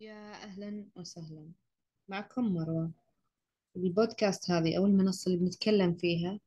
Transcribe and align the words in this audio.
يا 0.00 0.44
أهلا 0.44 0.84
وسهلا. 0.96 1.48
معكم 2.08 2.44
مروة. 2.44 2.90
البودكاست 3.76 4.50
هذه 4.50 4.76
أو 4.78 4.86
المنصة 4.86 5.28
اللي 5.28 5.38
بنتكلم 5.44 5.94
فيها 5.94 6.40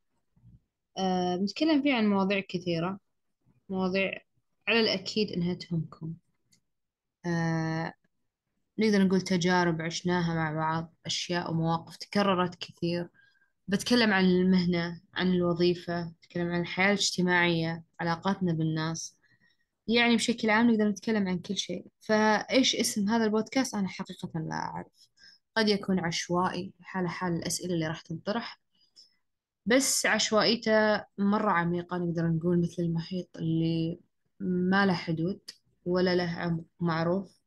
آه 0.97 1.35
بنتكلم 1.35 1.81
فيها 1.81 1.95
عن 1.95 2.07
مواضيع 2.09 2.39
كثيرة 2.39 2.99
مواضيع 3.69 4.11
على 4.67 4.79
الأكيد 4.79 5.31
إنها 5.31 5.53
تهمكم. 5.53 6.13
آه 7.25 7.93
نقدر 8.79 9.03
نقول 9.03 9.21
تجارب 9.21 9.81
عشناها 9.81 10.33
مع 10.35 10.51
بعض 10.53 10.93
أشياء 11.05 11.51
ومواقف 11.51 11.95
تكررت 11.97 12.55
كثير. 12.55 13.09
بتكلم 13.67 14.13
عن 14.13 14.25
المهنة 14.25 15.01
عن 15.13 15.27
الوظيفة 15.27 16.13
بتكلم 16.21 16.51
عن 16.51 16.61
الحياة 16.61 16.87
الاجتماعية 16.87 17.83
علاقاتنا 17.99 18.53
بالناس. 18.53 19.17
يعني 19.87 20.15
بشكل 20.15 20.49
عام 20.49 20.71
نقدر 20.71 20.89
نتكلم 20.89 21.27
عن 21.27 21.39
كل 21.39 21.57
شيء. 21.57 21.85
فإيش 22.01 22.75
اسم 22.75 23.09
هذا 23.09 23.25
البودكاست؟ 23.25 23.75
أنا 23.75 23.87
حقيقة 23.87 24.39
لا 24.39 24.55
أعرف. 24.55 25.09
قد 25.57 25.69
يكون 25.69 25.99
عشوائي 25.99 26.73
حال 26.81 27.07
حال 27.09 27.33
الأسئلة 27.33 27.73
اللي 27.73 27.87
راح 27.87 28.01
تنطرح. 28.01 28.59
بس 29.65 30.05
عشوائيته 30.05 31.05
مرة 31.17 31.51
عميقة 31.51 31.97
نقدر 31.97 32.27
نقول 32.27 32.61
مثل 32.61 32.83
المحيط 32.83 33.37
اللي 33.37 33.99
ما 34.39 34.85
له 34.85 34.93
حدود 34.93 35.41
ولا 35.85 36.15
له 36.15 36.29
عمق 36.31 36.65
معروف. 36.79 37.39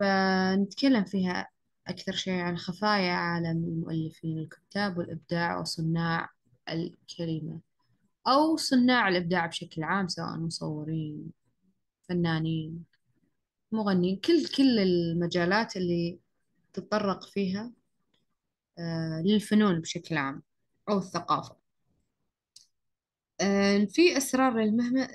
فنتكلم 0.00 1.04
فيها 1.04 1.48
أكثر 1.86 2.12
شيء 2.12 2.32
عن 2.40 2.56
خفايا 2.56 3.12
عالم 3.12 3.64
المؤلفين 3.64 4.38
الكتاب 4.38 4.98
والإبداع 4.98 5.60
وصناع 5.60 6.28
الكلمة. 6.68 7.60
أو 8.28 8.56
صناع 8.56 9.08
الإبداع 9.08 9.46
بشكل 9.46 9.82
عام 9.82 10.08
سواء 10.08 10.36
مصورين 10.36 11.32
فنانين 12.08 12.84
مغنيين 13.72 14.16
كل 14.16 14.46
كل 14.48 14.78
المجالات 14.78 15.76
اللي 15.76 16.18
تتطرق 16.72 17.24
فيها 17.24 17.72
آه، 18.78 19.22
للفنون 19.26 19.80
بشكل 19.80 20.16
عام 20.16 20.42
أو 20.88 20.98
الثقافة. 20.98 21.56
آه، 23.40 23.84
في 23.84 24.16
أسرار 24.16 24.60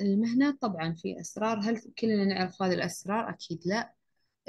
المهنة؟ 0.01 0.57
طبعا 0.61 0.93
في 0.93 1.21
أسرار. 1.21 1.59
هل 1.59 1.81
كلنا 1.99 2.25
نعرف 2.25 2.61
هذه 2.61 2.73
الأسرار؟ 2.73 3.29
أكيد 3.29 3.61
لا. 3.65 3.93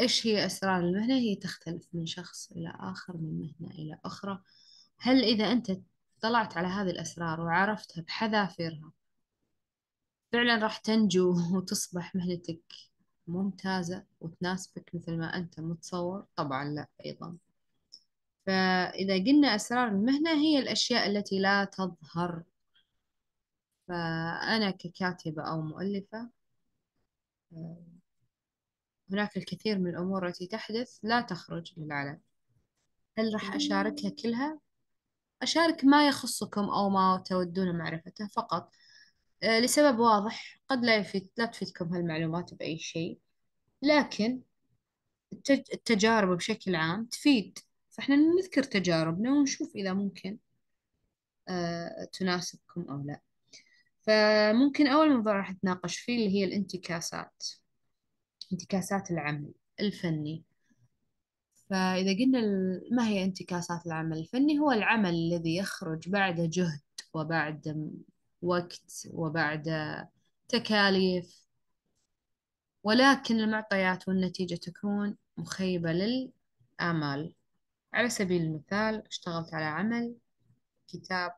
إيش 0.00 0.26
هي 0.26 0.46
أسرار 0.46 0.80
المهنة؟ 0.80 1.14
هي 1.14 1.36
تختلف 1.36 1.88
من 1.92 2.06
شخص 2.06 2.52
إلى 2.52 2.72
آخر 2.80 3.16
من 3.16 3.38
مهنة 3.38 3.74
إلى 3.74 3.98
أخرى. 4.04 4.42
هل 4.98 5.24
إذا 5.24 5.52
أنت 5.52 5.70
طلعت 6.24 6.56
على 6.56 6.66
هذه 6.66 6.90
الأسرار 6.90 7.40
وعرفتها 7.40 8.02
بحذافيرها. 8.02 8.92
فعلا 10.32 10.56
راح 10.56 10.76
تنجو 10.76 11.36
وتصبح 11.56 12.14
مهنتك 12.14 12.62
ممتازة 13.26 14.04
وتناسبك 14.20 14.90
مثل 14.94 15.16
ما 15.16 15.36
أنت 15.36 15.60
متصور. 15.60 16.26
طبعا 16.36 16.64
لا 16.64 16.86
أيضا. 17.04 17.36
فإذا 18.46 19.14
قلنا 19.14 19.54
أسرار 19.54 19.88
المهنة 19.88 20.30
هي 20.30 20.58
الأشياء 20.58 21.06
التي 21.06 21.38
لا 21.38 21.64
تظهر. 21.64 22.42
فأنا 23.88 24.70
ككاتبة 24.70 25.42
أو 25.42 25.62
مؤلفة 25.62 26.30
هناك 29.10 29.36
الكثير 29.36 29.78
من 29.78 29.90
الأمور 29.90 30.26
التي 30.26 30.46
تحدث 30.46 30.98
لا 31.02 31.20
تخرج 31.20 31.72
للعلن 31.76 32.20
هل 33.18 33.34
راح 33.34 33.54
أشاركها 33.54 34.10
كلها؟ 34.10 34.63
أشارك 35.44 35.84
ما 35.84 36.08
يخصكم 36.08 36.64
أو 36.64 36.90
ما 36.90 37.22
تودون 37.26 37.78
معرفته 37.78 38.26
فقط. 38.26 38.70
آه، 39.42 39.60
لسبب 39.60 39.98
واضح 39.98 40.60
قد 40.68 40.84
لا 40.84 40.96
يفيد 40.96 41.28
لا 41.36 41.46
تفيدكم 41.46 41.94
هالمعلومات 41.94 42.54
بأي 42.54 42.78
شيء. 42.78 43.18
لكن 43.82 44.40
التج- 45.34 45.72
التجارب 45.74 46.36
بشكل 46.36 46.74
عام 46.74 47.04
تفيد. 47.04 47.58
فإحنا 47.90 48.16
نذكر 48.16 48.62
تجاربنا 48.62 49.32
ونشوف 49.32 49.76
إذا 49.76 49.92
ممكن 49.92 50.38
آه، 51.48 52.08
تناسبكم 52.12 52.86
أو 52.90 53.02
لا. 53.04 53.20
فممكن 54.02 54.86
أول 54.86 55.16
موضوع 55.16 55.32
راح 55.36 55.50
نتناقش 55.50 55.98
فيه 55.98 56.16
اللي 56.16 56.38
هي 56.38 56.44
الانتكاسات. 56.44 57.44
انتكاسات 58.52 59.10
العمل 59.10 59.52
الفني. 59.80 60.44
فإذا 61.74 62.12
قلنا 62.12 62.40
ما 62.90 63.08
هي 63.08 63.24
انتكاسات 63.24 63.86
العمل؟ 63.86 64.18
الفني 64.18 64.58
هو 64.58 64.72
العمل 64.72 65.14
الذي 65.14 65.56
يخرج 65.56 66.08
بعد 66.08 66.40
جهد 66.40 66.80
وبعد 67.14 67.92
وقت 68.42 69.08
وبعد 69.10 69.68
تكاليف. 70.48 71.46
ولكن 72.84 73.40
المعطيات 73.40 74.08
والنتيجة 74.08 74.54
تكون 74.54 75.16
مخيبة 75.36 75.92
للآمال. 75.92 77.34
على 77.94 78.08
سبيل 78.10 78.42
المثال 78.42 79.06
اشتغلت 79.06 79.54
على 79.54 79.64
عمل 79.64 80.16
كتاب 80.88 81.32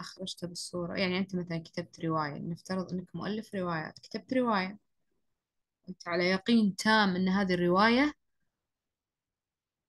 أخرجته 0.00 0.46
بالصورة. 0.48 0.96
يعني 0.98 1.18
أنت 1.18 1.34
مثلا 1.36 1.58
كتبت 1.58 2.00
رواية 2.04 2.38
نفترض 2.38 2.92
أنك 2.92 3.16
مؤلف 3.16 3.54
روايات 3.54 3.98
كتبت 3.98 4.34
رواية. 4.34 4.78
أنت 5.88 6.08
على 6.08 6.30
يقين 6.30 6.76
تام 6.76 7.16
أن 7.16 7.28
هذه 7.28 7.54
الرواية 7.54 8.25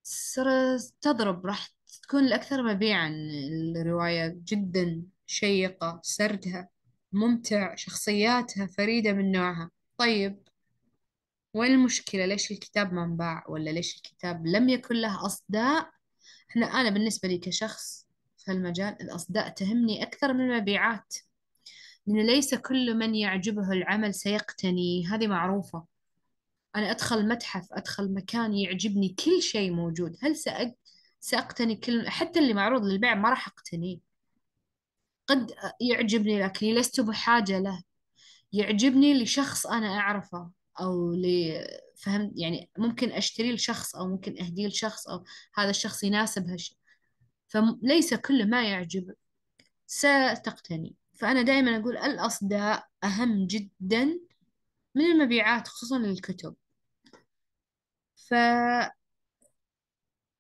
ستضرب 0.07 1.45
راح 1.45 1.69
تكون 2.03 2.25
الأكثر 2.25 2.63
مبيعا. 2.63 3.09
الرواية 3.75 4.37
جدا 4.43 5.03
شيقة 5.25 5.99
سردها 6.03 6.69
ممتع 7.13 7.75
شخصياتها 7.75 8.65
فريدة 8.65 9.13
من 9.13 9.31
نوعها. 9.31 9.71
طيب 9.97 10.39
وين 11.53 11.71
المشكلة؟ 11.71 12.25
ليش 12.25 12.51
الكتاب 12.51 12.93
ما 12.93 13.03
انباع؟ 13.03 13.43
ولا 13.49 13.69
ليش 13.69 13.95
الكتاب 13.95 14.47
لم 14.47 14.69
يكن 14.69 14.95
له 14.95 15.25
أصداء؟ 15.25 15.89
إحنا 16.49 16.65
أنا 16.65 16.89
بالنسبة 16.89 17.29
لي 17.29 17.37
كشخص 17.37 18.07
في 18.37 18.51
المجال 18.51 19.01
الأصداء 19.01 19.49
تهمني 19.49 20.03
أكثر 20.03 20.33
من 20.33 20.51
المبيعات. 20.51 21.15
لأن 22.07 22.25
ليس 22.27 22.55
كل 22.55 22.95
من 22.97 23.15
يعجبه 23.15 23.71
العمل 23.71 24.13
سيقتني 24.13 25.07
هذه 25.07 25.27
معروفة. 25.27 25.96
أنا 26.75 26.91
أدخل 26.91 27.27
متحف 27.27 27.67
أدخل 27.73 28.13
مكان 28.13 28.53
يعجبني 28.53 29.09
كل 29.09 29.41
شيء 29.41 29.71
موجود. 29.71 30.17
هل 30.21 30.35
سأق... 30.35 30.75
سأقتني 31.19 31.75
كل 31.75 32.09
حتى 32.09 32.39
اللي 32.39 32.53
معروض 32.53 32.83
للبيع 32.83 33.15
ما 33.15 33.29
راح 33.29 33.47
أقتنيه. 33.47 33.99
قد 35.27 35.51
يعجبني 35.81 36.43
لكني 36.43 36.75
لست 36.75 37.01
بحاجة 37.01 37.59
له. 37.59 37.83
يعجبني 38.53 39.23
لشخص 39.23 39.67
أنا 39.67 39.97
أعرفه 39.99 40.51
أو 40.81 41.13
ل 41.13 41.53
فهمت 41.97 42.31
يعني 42.35 42.69
ممكن 42.77 43.11
أشتري 43.11 43.53
لشخص 43.53 43.95
أو 43.95 44.07
ممكن 44.07 44.39
أهديه 44.41 44.67
لشخص 44.67 45.07
أو 45.07 45.23
هذا 45.55 45.69
الشخص 45.69 46.03
يناسب 46.03 46.49
هالشيء 46.49 46.77
فليس 47.47 48.13
كل 48.13 48.49
ما 48.49 48.69
يعجب 48.69 49.13
ستقتني. 49.87 50.95
فأنا 51.13 51.41
دائما 51.41 51.77
أقول 51.77 51.97
الأصداء 51.97 52.87
أهم 53.03 53.47
جدا 53.47 54.19
من 54.97 55.05
المبيعات 55.05 55.67
خصوصا 55.67 55.99
للكتب. 55.99 56.55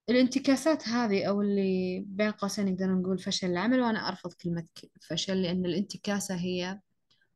فالانتكاسات 0.07 0.87
هذه 0.87 1.25
أو 1.29 1.41
اللي 1.41 2.03
بين 2.07 2.31
قوسين 2.31 2.65
نقدر 2.65 2.87
نقول 2.93 3.19
فشل 3.19 3.47
العمل 3.47 3.79
وأنا 3.81 4.07
أرفض 4.07 4.33
كلمة 4.33 4.67
فشل 5.01 5.41
لأن 5.41 5.65
الانتكاسة 5.65 6.35
هي 6.35 6.79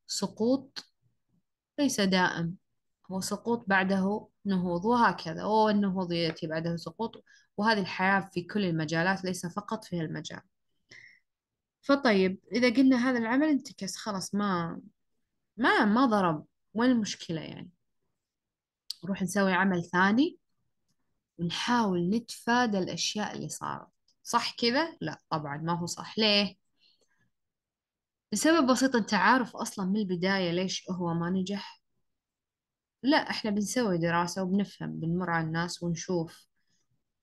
سقوط 0.08 0.86
ليس 1.80 2.02
دائم. 2.02 2.56
هو 3.12 3.22
سقوط 3.22 3.66
بعده 3.68 4.28
نهوض 4.46 4.86
وهكذا. 4.86 5.44
والنهوض 5.46 6.12
يأتي 6.12 6.48
بعده 6.48 6.76
سقوط 6.76 7.24
وهذه 7.58 7.80
الحياة 7.80 8.30
في 8.34 8.44
كل 8.44 8.66
المجالات 8.66 9.24
ليس 9.26 9.46
فقط 9.46 9.86
في 9.86 10.00
هالمجال 10.00 10.42
فطيب 11.82 12.40
إذا 12.52 12.70
قلنا 12.70 13.10
هذا 13.10 13.18
العمل 13.20 13.48
انتكس 13.48 13.96
خلاص 13.98 14.36
ما 14.36 14.82
ما 15.58 15.86
ما 15.86 16.06
ضرب. 16.06 16.46
وين 16.74 16.92
المشكلة 16.92 17.42
يعني؟ 17.42 17.70
نروح 19.04 19.22
نسوي 19.22 19.54
عمل 19.54 19.84
ثاني 19.84 20.38
ونحاول 21.40 22.10
نتفادى 22.10 22.78
الأشياء 22.78 23.36
اللي 23.36 23.50
صارت. 23.50 23.88
صح 24.24 24.56
كذا؟ 24.56 24.98
لا 25.02 25.20
طبعا 25.30 25.58
ما 25.58 25.80
هو 25.80 25.86
صح. 25.86 26.18
ليه؟ 26.20 26.56
لسبب 28.34 28.72
بسيط 28.72 28.96
أنت 28.96 29.14
عارف 29.14 29.56
أصلا 29.56 29.86
من 29.86 29.98
البداية 29.98 30.52
ليش 30.52 30.90
هو 30.90 31.14
ما 31.14 31.30
نجح؟ 31.30 31.82
لا 33.04 33.18
إحنا 33.18 33.52
بنسوي 33.52 33.98
دراسة 33.98 34.44
وبنفهم 34.44 35.00
بنمر 35.00 35.30
على 35.30 35.48
الناس 35.48 35.84
ونشوف 35.84 36.48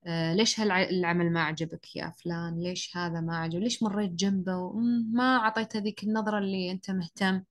آه 0.06 0.34
ليش 0.34 0.60
هالعمل 0.60 1.32
ما 1.32 1.42
عجبك 1.42 1.96
يا 1.96 2.10
فلان؟ 2.10 2.62
ليش 2.62 2.96
هذا 2.96 3.20
ما 3.20 3.36
عجب 3.38 3.60
ليش 3.60 3.82
مريت 3.82 4.10
جنبه؟ 4.10 4.56
وما 4.56 5.36
أعطيت 5.36 5.76
هذيك 5.76 6.04
النظرة 6.04 6.38
اللي 6.38 6.70
أنت 6.70 6.90
مهتم. 6.90 7.44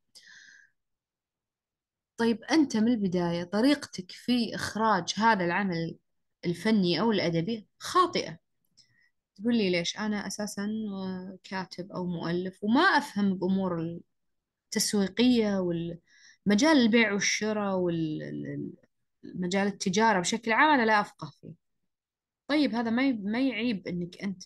طيب 2.17 2.43
أنت 2.43 2.77
من 2.77 2.87
البداية 2.87 3.43
طريقتك 3.43 4.11
في 4.11 4.55
إخراج 4.55 5.13
هذا 5.17 5.45
العمل 5.45 5.97
الفني 6.45 6.99
أو 7.01 7.11
الأدبي 7.11 7.67
خاطئة. 7.79 8.39
تقول 9.35 9.57
لي 9.57 9.69
ليش؟ 9.69 9.97
أنا 9.97 10.27
أساسا 10.27 10.67
كاتب 11.43 11.91
أو 11.91 12.05
مؤلف 12.05 12.63
وما 12.63 12.81
أفهم 12.81 13.33
بأمور 13.37 13.99
التسويقية 14.65 15.59
والمجال 15.59 16.77
البيع 16.77 17.13
والشراء 17.13 17.77
مجال 19.23 19.67
التجارة 19.67 20.19
بشكل 20.19 20.51
عام 20.51 20.69
أنا 20.69 20.85
لا 20.85 21.01
أفقه 21.01 21.31
فيه. 21.41 21.53
طيب 22.47 22.75
هذا 22.75 22.89
ما 22.89 23.11
ما 23.11 23.41
يعيب 23.47 23.87
إنك 23.87 24.23
أنت 24.23 24.43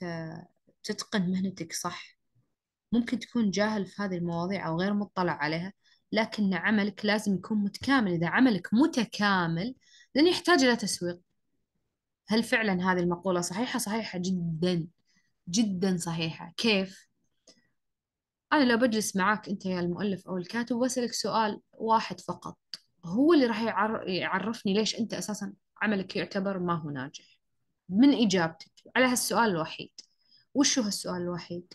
تتقن 0.83 1.31
مهنتك 1.31 1.73
صح؟ 1.73 2.17
ممكن 2.91 3.19
تكون 3.19 3.51
جاهل 3.51 3.85
في 3.85 4.01
هذه 4.01 4.15
المواضيع 4.17 4.67
أو 4.67 4.79
غير 4.81 4.93
مطلع 4.93 5.33
عليها. 5.33 5.73
لكن 6.11 6.53
عملك 6.53 7.05
لازم 7.05 7.35
يكون 7.35 7.57
متكامل. 7.57 8.11
إذا 8.11 8.27
عملك 8.27 8.73
متكامل 8.73 9.75
لن 10.15 10.27
يحتاج 10.27 10.63
إلى 10.63 10.75
تسويق. 10.75 11.19
هل 12.27 12.43
فعلا 12.43 12.73
هذه 12.91 12.99
المقولة 12.99 13.41
صحيحة؟ 13.41 13.79
صحيحة 13.79 14.19
جدا. 14.19 14.87
جدا 15.49 15.97
صحيحة. 15.97 16.53
كيف؟ 16.57 17.07
أنا 18.53 18.63
لو 18.63 18.77
بجلس 18.77 19.15
معاك 19.15 19.49
أنت 19.49 19.65
يا 19.65 19.79
المؤلف 19.79 20.27
أو 20.27 20.37
الكاتب 20.37 20.75
وأسألك 20.75 21.13
سؤال 21.13 21.61
واحد 21.73 22.19
فقط. 22.19 22.57
هو 23.05 23.33
اللي 23.33 23.45
راح 23.45 23.61
يعر... 23.61 24.07
يعرفني 24.07 24.73
ليش 24.73 24.99
أنت 24.99 25.13
أساسا 25.13 25.53
عملك 25.81 26.15
يعتبر 26.15 26.59
ما 26.59 26.73
هو 26.73 26.89
ناجح؟ 26.89 27.39
من 27.89 28.13
إجابتك 28.13 28.71
على 28.95 29.05
هالسؤال 29.05 29.49
الوحيد. 29.49 29.91
وش 30.53 30.79
هو 30.79 30.87
السؤال 30.87 31.21
الوحيد؟ 31.21 31.73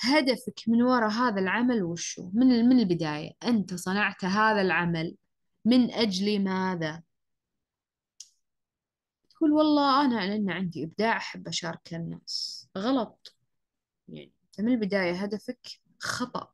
هدفك 0.00 0.60
من 0.68 0.82
وراء 0.82 1.10
هذا 1.10 1.40
العمل 1.40 1.82
وشو؟ 1.82 2.30
من 2.34 2.46
من 2.46 2.78
البداية؟ 2.80 3.32
أنت 3.44 3.74
صنعت 3.74 4.24
هذا 4.24 4.60
العمل 4.60 5.16
من 5.64 5.90
أجل 5.90 6.44
ماذا؟ 6.44 7.02
تقول 9.30 9.52
والله 9.52 10.04
أنا 10.04 10.26
لأن 10.26 10.50
عندي 10.50 10.84
إبداع 10.84 11.16
أحب 11.16 11.48
أشارك 11.48 11.94
الناس. 11.94 12.68
غلط. 12.78 13.36
يعني 14.08 14.32
من 14.58 14.72
البداية 14.72 15.12
هدفك 15.12 15.68
خطأ. 15.98 16.52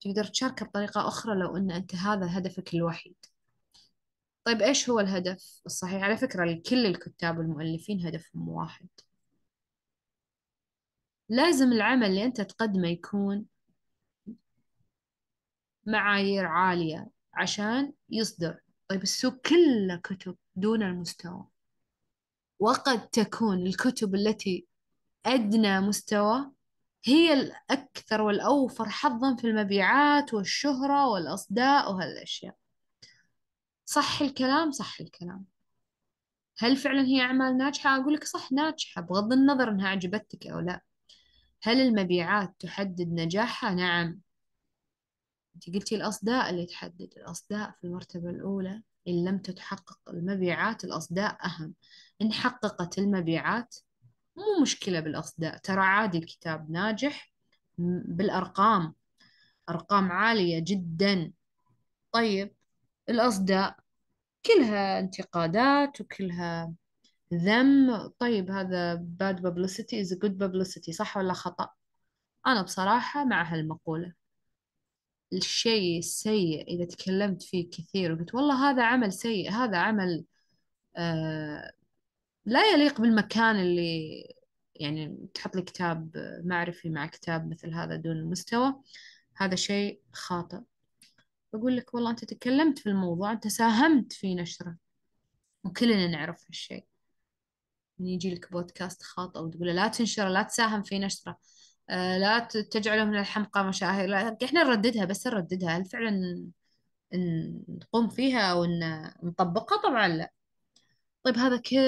تقدر 0.00 0.24
تشاركه 0.24 0.66
بطريقة 0.66 1.08
أخرى 1.08 1.34
لو 1.34 1.56
أن 1.56 1.70
أنت 1.70 1.94
هذا 1.94 2.38
هدفك 2.38 2.74
الوحيد. 2.74 3.16
طيب 4.44 4.62
إيش 4.62 4.90
هو 4.90 5.00
الهدف 5.00 5.62
الصحيح؟ 5.66 6.02
على 6.02 6.16
فكرة 6.16 6.62
كل 6.70 6.86
الكتاب 6.86 7.38
والمؤلفين 7.38 8.06
هدفهم 8.06 8.48
واحد. 8.48 8.88
لازم 11.28 11.72
العمل 11.72 12.06
اللي 12.06 12.24
أنت 12.24 12.40
تقدمه 12.40 12.88
يكون 12.88 13.46
معايير 15.86 16.46
عالية 16.46 17.10
عشان 17.34 17.92
يصدر. 18.10 18.60
طيب 18.88 19.02
السوق 19.02 19.34
كله 19.34 19.96
كتب 19.96 20.36
دون 20.56 20.82
المستوى. 20.82 21.44
وقد 22.58 23.08
تكون 23.08 23.66
الكتب 23.66 24.14
التي 24.14 24.66
أدنى 25.26 25.80
مستوى 25.80 26.50
هي 27.04 27.32
الأكثر 27.32 28.20
والأوفر 28.20 28.88
حظا 28.88 29.36
في 29.36 29.46
المبيعات 29.46 30.34
والشهرة 30.34 31.08
والأصداء 31.08 31.92
وهالأشياء. 31.92 32.56
صح 33.84 34.22
الكلام؟ 34.22 34.70
صح 34.70 35.00
الكلام. 35.00 35.44
هل 36.58 36.76
فعلا 36.76 37.02
هي 37.02 37.20
أعمال 37.20 37.56
ناجحة؟ 37.56 38.00
أقول 38.00 38.14
لك 38.14 38.24
صح 38.24 38.52
ناجحة 38.52 39.02
بغض 39.02 39.32
النظر 39.32 39.70
أنها 39.70 39.88
عجبتك 39.88 40.46
أو 40.46 40.60
لا. 40.60 40.80
هل 41.66 41.80
المبيعات 41.80 42.54
تحدد 42.58 43.08
نجاحها؟ 43.08 43.74
نعم. 43.74 44.20
أنت 45.54 45.70
قلتي 45.74 45.96
الأصداء 45.96 46.50
اللي 46.50 46.66
تحدد. 46.66 47.12
الأصداء 47.16 47.70
في 47.70 47.84
المرتبة 47.84 48.30
الأولى 48.30 48.82
إن 49.08 49.24
لم 49.24 49.38
تتحقق 49.38 49.98
المبيعات 50.08 50.84
الأصداء 50.84 51.46
أهم. 51.46 51.74
إن 52.22 52.32
حققت 52.32 52.98
المبيعات 52.98 53.76
مو 54.36 54.62
مشكلة 54.62 55.00
بالأصداء. 55.00 55.56
ترى 55.56 55.80
عادي 55.80 56.18
الكتاب 56.18 56.70
ناجح 56.70 57.32
بالأرقام. 57.78 58.94
أرقام 59.68 60.12
عالية 60.12 60.58
جدا. 60.58 61.32
طيب 62.12 62.54
الأصداء 63.08 63.76
كلها 64.46 64.98
انتقادات 64.98 66.00
وكلها 66.00 66.72
ذم 67.34 68.06
طيب 68.18 68.50
هذا 68.50 68.96
bad 68.96 69.36
publicity 69.36 70.04
is 70.04 70.18
good 70.18 70.32
publicity 70.42 70.90
صح 70.92 71.16
ولا 71.16 71.32
خطأ؟ 71.32 71.68
أنا 72.46 72.62
بصراحة 72.62 73.24
مع 73.24 73.54
هالمقولة. 73.54 74.12
الشيء 75.32 75.98
السيء 75.98 76.68
إذا 76.68 76.84
تكلمت 76.84 77.42
فيه 77.42 77.70
كثير 77.70 78.12
وقلت 78.12 78.34
والله 78.34 78.70
هذا 78.70 78.84
عمل 78.84 79.12
سيء 79.12 79.50
هذا 79.50 79.78
عمل 79.78 80.24
آه 80.96 81.72
لا 82.46 82.72
يليق 82.72 83.00
بالمكان 83.00 83.56
اللي 83.56 84.22
يعني 84.80 85.28
تحط 85.34 85.56
لي 85.56 85.62
كتاب 85.62 86.10
معرفي 86.44 86.90
مع 86.90 87.06
كتاب 87.06 87.50
مثل 87.50 87.74
هذا 87.74 87.96
دون 87.96 88.16
المستوى. 88.16 88.74
هذا 89.36 89.54
شيء 89.56 90.00
خاطئ. 90.12 90.60
بقول 91.52 91.76
لك 91.76 91.94
والله 91.94 92.10
أنت 92.10 92.24
تكلمت 92.24 92.78
في 92.78 92.88
الموضوع 92.88 93.32
أنت 93.32 93.48
ساهمت 93.48 94.12
في 94.12 94.34
نشرة. 94.34 94.76
وكلنا 95.64 96.06
نعرف 96.08 96.44
هالشيء. 96.46 96.86
من 97.98 98.06
يجي 98.06 98.34
لك 98.34 98.52
بودكاست 98.52 99.02
خاطئ 99.02 99.40
وتقول 99.40 99.68
لا 99.68 99.88
تنشره 99.88 100.28
لا 100.28 100.42
تساهم 100.42 100.82
في 100.82 100.98
نشره 100.98 101.36
آه 101.90 102.18
لا 102.18 102.38
تجعله 102.70 103.04
من 103.04 103.18
الحمقى 103.18 103.64
مشاهير 103.64 104.06
لا 104.08 104.36
إحنا 104.44 104.62
نرددها 104.64 105.04
بس 105.04 105.26
نرددها 105.26 105.78
هل 105.78 105.84
فعلا 105.84 106.46
نقوم 107.68 108.08
فيها 108.08 108.40
أو 108.40 108.64
نطبقها؟ 109.22 109.82
طبعا 109.82 110.08
لا. 110.08 110.32
طيب 111.22 111.36
هذا 111.36 111.56
كل 111.56 111.78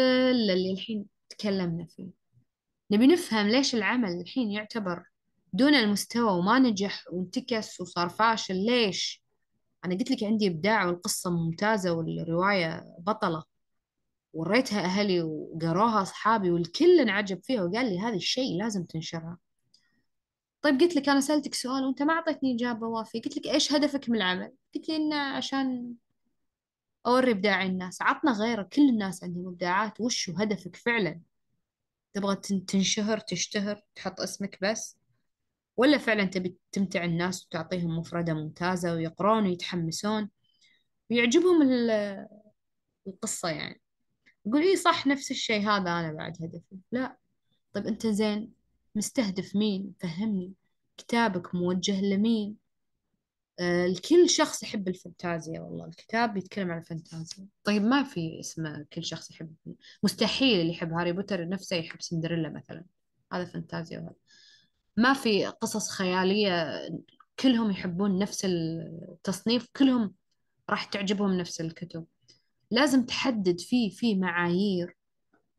اللي 0.51 0.73
الحين 0.73 1.07
تكلمنا 1.29 1.87
فيه. 1.87 2.09
نبي 2.91 3.07
نفهم 3.07 3.49
ليش 3.49 3.75
العمل 3.75 4.21
الحين 4.21 4.51
يعتبر 4.51 5.05
دون 5.53 5.75
المستوى 5.75 6.33
وما 6.39 6.59
نجح 6.59 7.05
وانتكس 7.13 7.81
وصار 7.81 8.09
فاشل 8.09 8.57
ليش؟ 8.67 9.23
أنا 9.85 9.95
قلت 9.95 10.11
لك 10.11 10.25
عندي 10.25 10.47
إبداع 10.49 10.87
والقصة 10.87 11.31
ممتازة 11.31 11.93
والرواية 11.93 12.85
بطلة. 12.99 13.43
وريتها 14.33 14.81
أهلي 14.81 15.23
وقروها 15.23 16.03
أصحابي 16.03 16.51
والكل 16.51 17.01
انعجب 17.01 17.45
فيها 17.45 17.63
وقال 17.63 17.87
لي 17.87 18.01
هذا 18.01 18.15
الشيء 18.15 18.59
لازم 18.59 18.85
تنشرها. 18.85 19.39
طيب 20.63 20.81
قلت 20.81 20.97
لك 20.97 21.09
أنا 21.09 21.21
سألتك 21.21 21.55
سؤال 21.55 21.85
وأنت 21.85 22.03
ما 22.03 22.13
أعطيتني 22.13 22.55
إجابة 22.55 22.87
وافية. 22.87 23.23
قلت 23.23 23.37
لك 23.37 23.47
إيش 23.47 23.73
هدفك 23.73 24.11
من 24.11 24.17
العمل؟ 24.17 24.53
قلت 24.75 24.89
لي 24.89 24.97
إنه 24.97 25.17
عشان 25.17 25.95
أوري 27.07 27.31
إبداع 27.31 27.63
الناس. 27.63 28.03
عطنا 28.03 28.33
غيره 28.33 28.63
كل 28.63 28.89
الناس 28.89 29.25
عندهم 29.25 29.49
إبداعات. 29.49 30.01
وش 30.01 30.31
هدفك 30.31 30.77
فعلا؟ 30.77 31.21
تبغى 32.15 32.37
تنشهر 32.67 33.19
تشتهر 33.19 33.83
تحط 33.95 34.21
اسمك 34.21 34.59
بس؟ 34.63 34.97
ولا 35.77 35.99
فعلا 35.99 36.25
تبي 36.25 36.57
تمتع 36.73 37.05
الناس 37.05 37.47
وتعطيهم 37.47 37.99
مفردة 37.99 38.35
ممتازة 38.35 38.95
ويقرون 38.95 39.47
ويتحمسون؟ 39.47 40.31
ويعجبهم 41.11 41.63
القصة 43.07 43.49
يعني. 43.49 43.81
يقول 44.49 44.63
إيه 44.63 44.77
صح 44.77 45.07
نفس 45.07 45.31
الشيء 45.31 45.61
هذا 45.61 45.91
أنا 45.91 46.13
بعد 46.13 46.33
هدفي. 46.43 46.77
لا. 46.93 47.17
طيب 47.73 47.87
أنت 47.87 48.07
زين 48.07 48.53
مستهدف 48.95 49.57
مين؟ 49.57 49.95
فهمني. 50.01 50.53
كتابك 50.97 51.55
موجه 51.55 52.01
لمين؟ 52.01 52.57
آه، 53.61 53.87
الكل 53.87 54.31
شخص 54.31 54.63
يحب 54.63 54.89
ال 54.89 54.98
fantasy 54.98 55.61
والله. 55.61 55.87
الكتاب 55.87 56.35
بيتكلم 56.35 56.71
عن 56.71 56.79
ال 56.79 56.86
fantasy. 56.86 57.47
طيب 57.65 57.83
ما 57.83 58.03
في 58.03 58.41
اسمه 58.41 58.87
كل 58.93 59.05
شخص 59.05 59.31
يحب 59.31 59.55
مستحيل 60.03 60.61
اللي 60.61 60.73
يحب 60.73 60.93
هاري 60.93 61.13
بوتر 61.13 61.49
نفسه 61.49 61.77
يحب 61.77 62.03
سندريلا 62.03 62.49
مثلا. 62.49 62.85
هذا 63.33 63.45
fantasy 63.45 63.99
وهذا. 63.99 64.15
ما 64.97 65.13
في 65.13 65.47
قصص 65.47 65.91
خيالية 65.91 66.81
كلهم 67.41 67.71
يحبون 67.71 68.19
نفس 68.19 68.45
التصنيف 68.45 69.69
كلهم 69.77 70.15
راح 70.71 70.85
تعجبهم 70.85 71.33
نفس 71.39 71.61
الكتب. 71.61 72.07
لازم 72.71 73.07
تحدد 73.07 73.61
فيه 73.61 73.91
في 73.91 74.15
معايير 74.15 74.97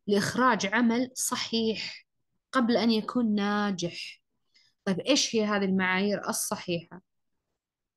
لإخراج 0.08 0.66
عمل 0.66 1.12
صحيح 1.14 2.08
قبل 2.52 2.78
أن 2.78 2.92
يكون 2.92 3.36
ناجح. 3.36 4.22
طيب 4.86 5.00
إيش 5.00 5.36
هي 5.36 5.46
هذه 5.46 5.66
المعايير 5.66 6.30
الصحيحة؟ 6.30 7.02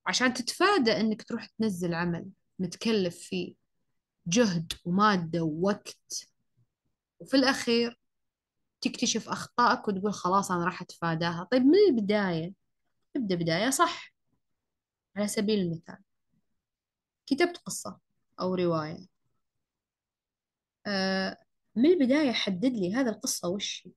عشان 0.05 0.33
تتفادى 0.33 0.91
إنك 0.91 1.23
تروح 1.23 1.45
تنزل 1.45 1.93
عمل 1.93 2.25
متكلف 2.59 3.17
فيه 3.17 3.53
جهد 4.27 4.73
ومادة 4.85 5.43
ووقت 5.43 6.27
وفي 7.19 7.37
الأخير 7.37 7.99
تكتشف 8.81 9.29
أخطائك 9.29 9.87
وتقول 9.87 10.13
خلاص 10.13 10.51
أنا 10.51 10.65
راح 10.65 10.81
أتفاداها. 10.81 11.47
طيب 11.51 11.61
من 11.61 11.77
البداية؟ 11.89 12.53
ابدأ 13.15 13.35
بداية 13.35 13.69
صح 13.69 14.13
على 15.15 15.27
سبيل 15.27 15.59
المثال 15.59 15.97
كتبت 17.27 17.57
قصة. 17.57 17.99
أو 18.39 18.55
رواية. 18.55 19.07
آه 20.87 21.37
من 21.75 21.85
البداية 21.85 22.31
حدد 22.31 22.65
لي 22.73 22.95
هذا 22.95 23.11
القصة 23.11 23.49
وش 23.49 23.83
هي. 23.87 23.91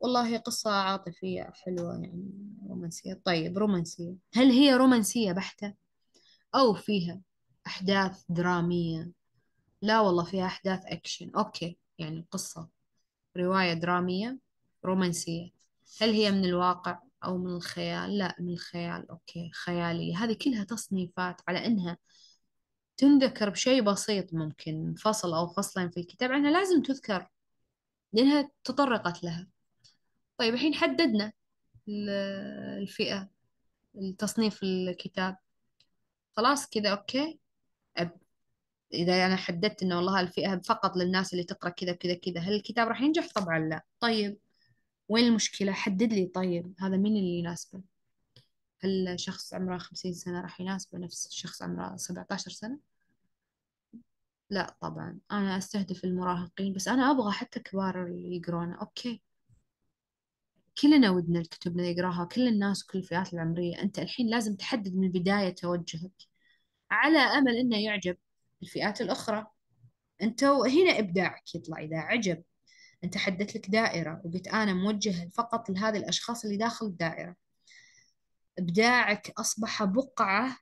والله 0.00 0.38
قصة 0.38 0.70
عاطفية 0.70 1.52
حلوة 1.54 1.92
يعني 1.92 2.30
رومانسية. 2.68 3.20
طيب 3.24 3.58
رومانسية. 3.58 4.14
هل 4.34 4.50
هي 4.50 4.74
رومانسية 4.74 5.32
بحتة؟ 5.32 5.74
أو 6.54 6.74
فيها 6.74 7.20
أحداث 7.66 8.24
درامية؟ 8.28 9.10
لا 9.82 10.00
والله 10.00 10.24
فيها 10.24 10.46
أحداث 10.46 10.80
action. 10.86 11.30
okay 11.36 11.78
يعني 11.98 12.26
قصة. 12.30 12.68
رواية 13.36 13.72
درامية 13.72 14.38
رومانسية. 14.84 15.50
هل 16.00 16.10
هي 16.10 16.30
من 16.30 16.44
الواقع 16.44 16.98
أو 17.24 17.38
من 17.38 17.50
الخيال؟ 17.50 18.18
لا 18.18 18.36
من 18.40 18.52
الخيال. 18.52 19.10
okay 19.10 19.50
خيالية. 19.52 20.16
هذه 20.16 20.32
كلها 20.32 20.64
تصنيفات 20.64 21.40
على 21.48 21.66
أنها 21.66 21.98
تنذكر 23.00 23.50
بشيء 23.50 23.82
بسيط 23.82 24.34
ممكن 24.34 24.94
فصل 24.94 25.34
أو 25.34 25.46
فصلين 25.46 25.90
في 25.90 26.00
الكتاب 26.00 26.32
عنها 26.32 26.50
لازم 26.50 26.82
تذكر 26.82 27.28
لأنها 28.12 28.50
تطرقت 28.64 29.24
لها 29.24 29.48
طيب 30.38 30.54
الحين 30.54 30.74
حددنا 30.74 31.32
ال- 31.88 32.10
الفئة 32.82 33.28
التصنيف 33.96 34.62
الكتاب 34.62 35.36
خلاص 36.36 36.68
كذا 36.68 36.88
okay 36.90 37.38
أب 37.96 38.10
إذا 38.94 39.26
أنا 39.26 39.36
حددت 39.36 39.82
إنه 39.82 39.96
والله 39.96 40.20
الفئة 40.20 40.58
فقط 40.58 40.96
للناس 40.96 41.32
اللي 41.32 41.44
تقرأ 41.44 41.70
كذا 41.70 41.92
كذا 41.92 42.14
كذا 42.14 42.40
هل 42.40 42.52
الكتاب 42.52 42.88
راح 42.88 43.00
ينجح؟ 43.00 43.28
طبعا 43.34 43.58
لا 43.58 43.84
طيب 44.00 44.38
وين 45.08 45.24
المشكلة؟ 45.24 45.72
حدد 45.72 46.12
لي 46.12 46.26
طيب 46.26 46.74
هذا 46.78 46.96
مين 46.96 47.16
اللي 47.16 47.38
يناسبه؟ 47.38 47.82
هل 48.80 49.20
شخص 49.20 49.54
عمره 49.54 49.78
خمسين 49.78 50.12
سنة 50.12 50.40
راح 50.40 50.60
يناسبه 50.60 50.98
نفس 50.98 51.26
الشخص 51.26 51.62
عمره 51.62 51.96
سبعة 51.96 52.26
عشر 52.30 52.50
سنة؟ 52.50 52.89
لا 54.50 54.76
طبعا 54.80 55.18
أنا 55.32 55.58
أستهدف 55.58 56.04
المراهقين 56.04 56.72
بس 56.72 56.88
أنا 56.88 57.10
أبغى 57.10 57.32
حتى 57.32 57.60
كبار 57.60 58.06
اللي 58.06 58.36
يقرونه 58.36 58.80
أوكي. 58.80 59.22
كلنا 60.82 61.10
ودنا 61.10 61.40
الكتب 61.40 61.76
اللي 61.78 61.94
نقراها 61.94 62.24
كل 62.24 62.48
الناس 62.48 62.84
وكل 62.84 62.98
الفئات 62.98 63.34
العمرية. 63.34 63.82
أنت 63.82 63.98
الحين 63.98 64.28
لازم 64.30 64.56
تحدد 64.56 64.94
من 64.96 65.04
البداية 65.04 65.50
توجهك. 65.54 66.12
على 66.90 67.18
أمل 67.18 67.56
إنه 67.56 67.76
يعجب 67.84 68.16
الفئات 68.62 69.00
الأخرى. 69.00 69.46
أنت 70.22 70.44
هنا 70.44 70.98
إبداعك 70.98 71.54
يطلع. 71.54 71.78
إذا 71.78 71.98
عجب 71.98 72.42
أنت 73.04 73.18
حددت 73.18 73.56
لك 73.56 73.70
دائرة 73.70 74.22
وقلت 74.24 74.48
أنا 74.48 74.74
موجه 74.74 75.28
فقط 75.34 75.70
لهذه 75.70 75.96
الأشخاص 75.98 76.44
اللي 76.44 76.56
داخل 76.56 76.86
الدائرة. 76.86 77.36
إبداعك 78.58 79.32
أصبح 79.38 79.84
بقعة 79.84 80.56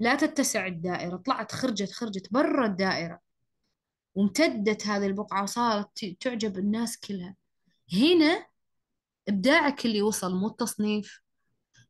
لا 0.00 0.14
تتسع 0.14 0.66
الدائرة. 0.66 1.16
طلعت 1.16 1.52
خرجت 1.52 1.92
خرجت 1.92 2.32
برا 2.32 2.66
الدائرة. 2.66 3.20
وامتدت 4.14 4.86
هذه 4.86 5.06
البقعة 5.06 5.42
وصارت 5.42 6.04
تعجب 6.20 6.58
الناس 6.58 6.98
كلها. 6.98 7.36
هنا 7.94 8.46
إبداعك 9.28 9.86
اللي 9.86 10.02
وصل 10.02 10.34
مو 10.34 10.46
التصنيف. 10.48 11.20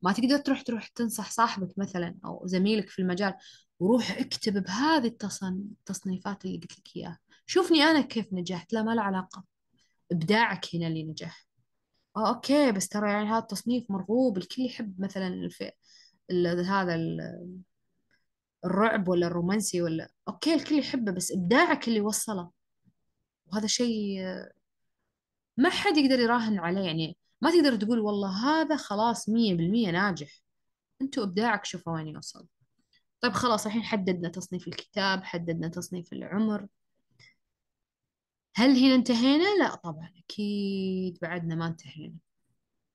ما 0.03 0.13
تقدر 0.13 0.39
تروح 0.39 0.63
تروح 0.63 0.87
تنصح 0.87 1.31
صاحبك 1.31 1.79
مثلا 1.79 2.19
أو 2.25 2.47
زميلك 2.47 2.89
في 2.89 3.03
المجال. 3.03 3.35
وروح 3.81 4.11
اكتب 4.11 4.63
بهذه 4.63 5.07
التصن... 5.07 5.65
التصنيفات 5.81 6.45
اللي 6.45 6.59
قلت 6.59 6.79
لك 6.79 6.97
إياها. 6.97 7.19
شوفني 7.47 7.83
أنا 7.83 8.01
كيف 8.01 8.27
نجحت. 8.33 8.73
لا 8.73 8.83
ما 8.83 8.95
له 8.95 9.03
علاقة. 9.03 9.45
إبداعك 10.13 10.75
هنا 10.75 10.87
اللي 10.87 11.05
نجح. 11.05 11.47
آه 12.17 12.29
okay 12.29 12.73
بس 12.73 12.89
ترى 12.89 13.11
يعني 13.11 13.29
هذا 13.29 13.39
التصنيف 13.39 13.91
مرغوب. 13.91 14.39
الكل 14.39 14.63
يحب 14.63 15.01
مثلا 15.01 15.27
الف... 15.29 15.63
ال... 16.31 16.67
هذا. 16.67 16.97
الرعب 18.65 19.09
ولا 19.09 19.27
الرومانسي 19.27 19.83
ولا 19.83 20.11
okay 20.29 20.55
الكل 20.55 20.79
يحبه 20.79 21.13
بس 21.13 21.33
إبداعك 21.33 21.89
اللي 21.89 22.01
وصله. 22.01 22.51
وهذا 23.47 23.67
شيء 23.67 24.21
ما 25.57 25.71
حد 25.71 25.97
يقدر 25.97 26.21
يراهن 26.21 26.59
عليه 26.59 26.81
يعني 26.81 27.17
ما 27.41 27.51
تقدر 27.51 27.77
تقول 27.77 27.99
والله 27.99 28.31
هذا 28.31 28.77
خلاص 28.77 29.29
مية 29.29 29.55
بالمية 29.55 29.91
ناجح. 29.91 30.43
أنتوا 31.03 31.25
إبداعك 31.25 31.65
شوفوا 31.65 31.93
وين 31.93 32.09
يوصل. 32.09 32.47
طيب 33.21 33.33
خلاص 33.33 33.67
الحين 33.67 33.83
حددنا 33.83 34.29
تصنيف 34.29 34.69
الكتاب 34.69 35.25
حددنا 35.25 35.69
تصنيف 35.69 36.13
العمر. 36.13 36.67
هل 38.57 38.77
هنا 38.85 38.95
انتهينا؟ 38.95 39.59
لا 39.59 39.75
طبعا 39.75 40.13
أكيد 40.19 41.19
بعدنا 41.23 41.55
ما 41.55 41.67
انتهينا. 41.67 42.17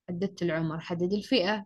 حددت 0.09 0.41
العمر 0.41 0.79
حدد 0.79 1.13
الفئة. 1.13 1.65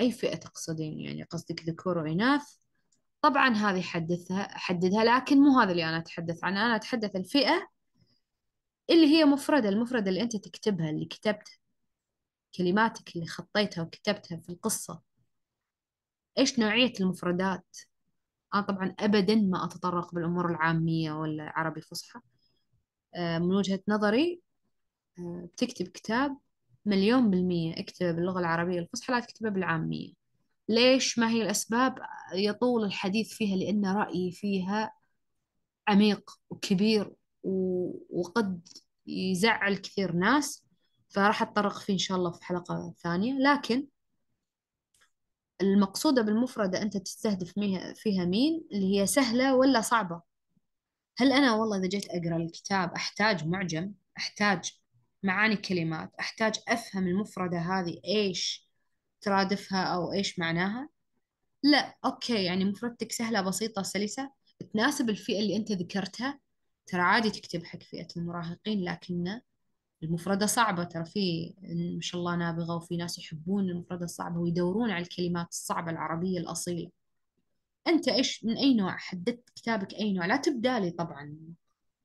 أي 0.00 0.12
فئة 0.12 0.36
تقصدين؟ 0.36 1.00
يعني 1.00 1.22
قصدك 1.22 1.68
ذكور 1.68 1.98
وإناث؟ 1.98 2.56
طبعا 3.28 3.48
هذه 3.54 3.82
حدثها 3.82 4.58
حددها 4.58 5.04
لكن 5.04 5.38
مو 5.38 5.60
هذا 5.60 5.72
اللي 5.72 5.84
أنا 5.88 5.98
أتحدث 5.98 6.44
عنه. 6.44 6.66
أنا 6.66 6.76
أتحدث 6.76 7.16
الفئة 7.16 7.68
اللي 8.90 9.06
هي 9.06 9.24
مفردة 9.24 9.68
المفردة 9.68 10.08
اللي 10.10 10.22
أنت 10.22 10.36
تكتبها 10.36 10.90
اللي 10.90 11.04
كتبتها 11.06 11.56
كلماتك 12.58 13.16
اللي 13.16 13.26
خطيتها 13.26 13.82
وكتبتها 13.82 14.36
في 14.38 14.48
القصة. 14.48 15.02
إيش 16.38 16.58
نوعية 16.58 16.92
المفردات؟ 17.00 17.76
أنا 18.54 18.62
طبعا 18.62 18.94
أبدا 19.00 19.34
ما 19.34 19.64
أتطرق 19.64 20.14
بالأمور 20.14 20.50
العامية 20.50 21.12
ولا 21.12 21.52
عربي 21.56 21.80
فصحى. 21.80 22.20
آه، 23.14 23.38
من 23.38 23.54
وجهة 23.54 23.80
نظري 23.88 24.42
آه، 25.18 25.48
بتكتب 25.52 25.88
كتاب 25.88 26.38
مليون 26.84 27.30
بالمية. 27.30 27.80
اكتبه 27.80 28.12
باللغة 28.12 28.40
العربية 28.40 28.78
الفصحى 28.78 29.12
لا 29.12 29.20
تكتبه 29.20 29.50
بالعامية. 29.50 30.25
ليش 30.68 31.18
ما 31.18 31.30
هي 31.30 31.42
الأسباب 31.42 31.98
يطول 32.34 32.84
الحديث 32.84 33.32
فيها؟ 33.34 33.56
لأن 33.56 33.86
رأيي 33.86 34.32
فيها 34.32 34.92
عميق 35.88 36.30
وكبير 36.50 37.14
وقد 38.10 38.68
يزعل 39.06 39.76
كثير 39.76 40.12
ناس 40.12 40.66
فراح 41.08 41.42
أتطرق 41.42 41.78
فيه 41.78 41.92
إن 41.92 41.98
شاء 41.98 42.18
الله 42.18 42.30
في 42.32 42.44
حلقة 42.44 42.94
ثانية. 43.02 43.38
لكن 43.38 43.86
المقصودة 45.60 46.22
بالمفردة 46.22 46.82
أنت 46.82 46.96
تستهدف 46.96 47.52
فيها 47.94 48.24
مين؟ 48.24 48.64
اللي 48.72 49.00
هي 49.00 49.06
سهلة 49.06 49.56
ولا 49.56 49.80
صعبة؟ 49.80 50.22
هل 51.18 51.32
أنا 51.32 51.54
والله 51.54 51.78
إذا 51.78 51.86
جيت 51.86 52.06
أقرأ 52.10 52.36
الكتاب 52.36 52.92
أحتاج 52.92 53.46
معجم؟ 53.46 53.92
أحتاج 54.18 54.80
معاني 55.22 55.56
كلمات؟ 55.56 56.10
أحتاج 56.20 56.54
أفهم 56.68 57.06
المفردة 57.06 57.58
هذه 57.58 58.00
إيش؟ 58.04 58.65
ترادفها 59.26 59.84
أو 59.84 60.12
إيش 60.12 60.38
معناها؟ 60.38 60.88
لا 61.62 61.96
أوكي 62.04 62.44
يعني 62.44 62.64
مفردتك 62.64 63.12
سهلة 63.12 63.40
بسيطة 63.40 63.82
سلسة 63.82 64.32
تناسب 64.72 65.10
الفئة 65.10 65.40
اللي 65.40 65.56
أنت 65.56 65.72
ذكرتها. 65.72 66.40
ترى 66.86 67.00
عادي 67.00 67.30
تكتب 67.30 67.64
حق 67.64 67.82
فئة 67.82 68.06
المراهقين 68.16 68.84
لكن 68.84 69.40
المفردة 70.02 70.46
صعبة. 70.46 70.84
ترى 70.84 71.04
في 71.04 71.54
ما 71.94 72.00
شاء 72.00 72.20
الله 72.20 72.36
نابغة 72.36 72.76
وفي 72.76 72.96
ناس 72.96 73.18
يحبون 73.18 73.70
المفردة 73.70 74.04
الصعبة 74.04 74.40
ويدورون 74.40 74.90
على 74.90 75.02
الكلمات 75.02 75.48
الصعبة 75.48 75.90
العربية 75.90 76.38
الأصيلة. 76.38 76.90
أنت 77.86 78.08
إيش 78.08 78.44
من 78.44 78.56
أي 78.56 78.74
نوع؟ 78.74 78.96
حددت 78.96 79.50
كتابك 79.56 79.94
أي 79.94 80.12
نوع؟ 80.12 80.26
لا 80.26 80.36
تبدأ 80.36 80.78
لي 80.78 80.90
طبعا 80.90 81.36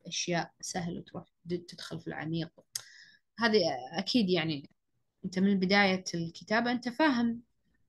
أشياء 0.08 0.52
سهل 0.62 0.98
وتروح 0.98 1.24
تدخل 1.50 2.00
في 2.00 2.08
العميق. 2.08 2.50
هذه 3.40 3.62
أكيد 3.92 4.30
يعني 4.30 4.70
أنت 5.26 5.40
من 5.40 5.60
بداية 5.60 6.04
الكتابة 6.14 6.72
أنت 6.72 6.90
فاهم 6.90 7.42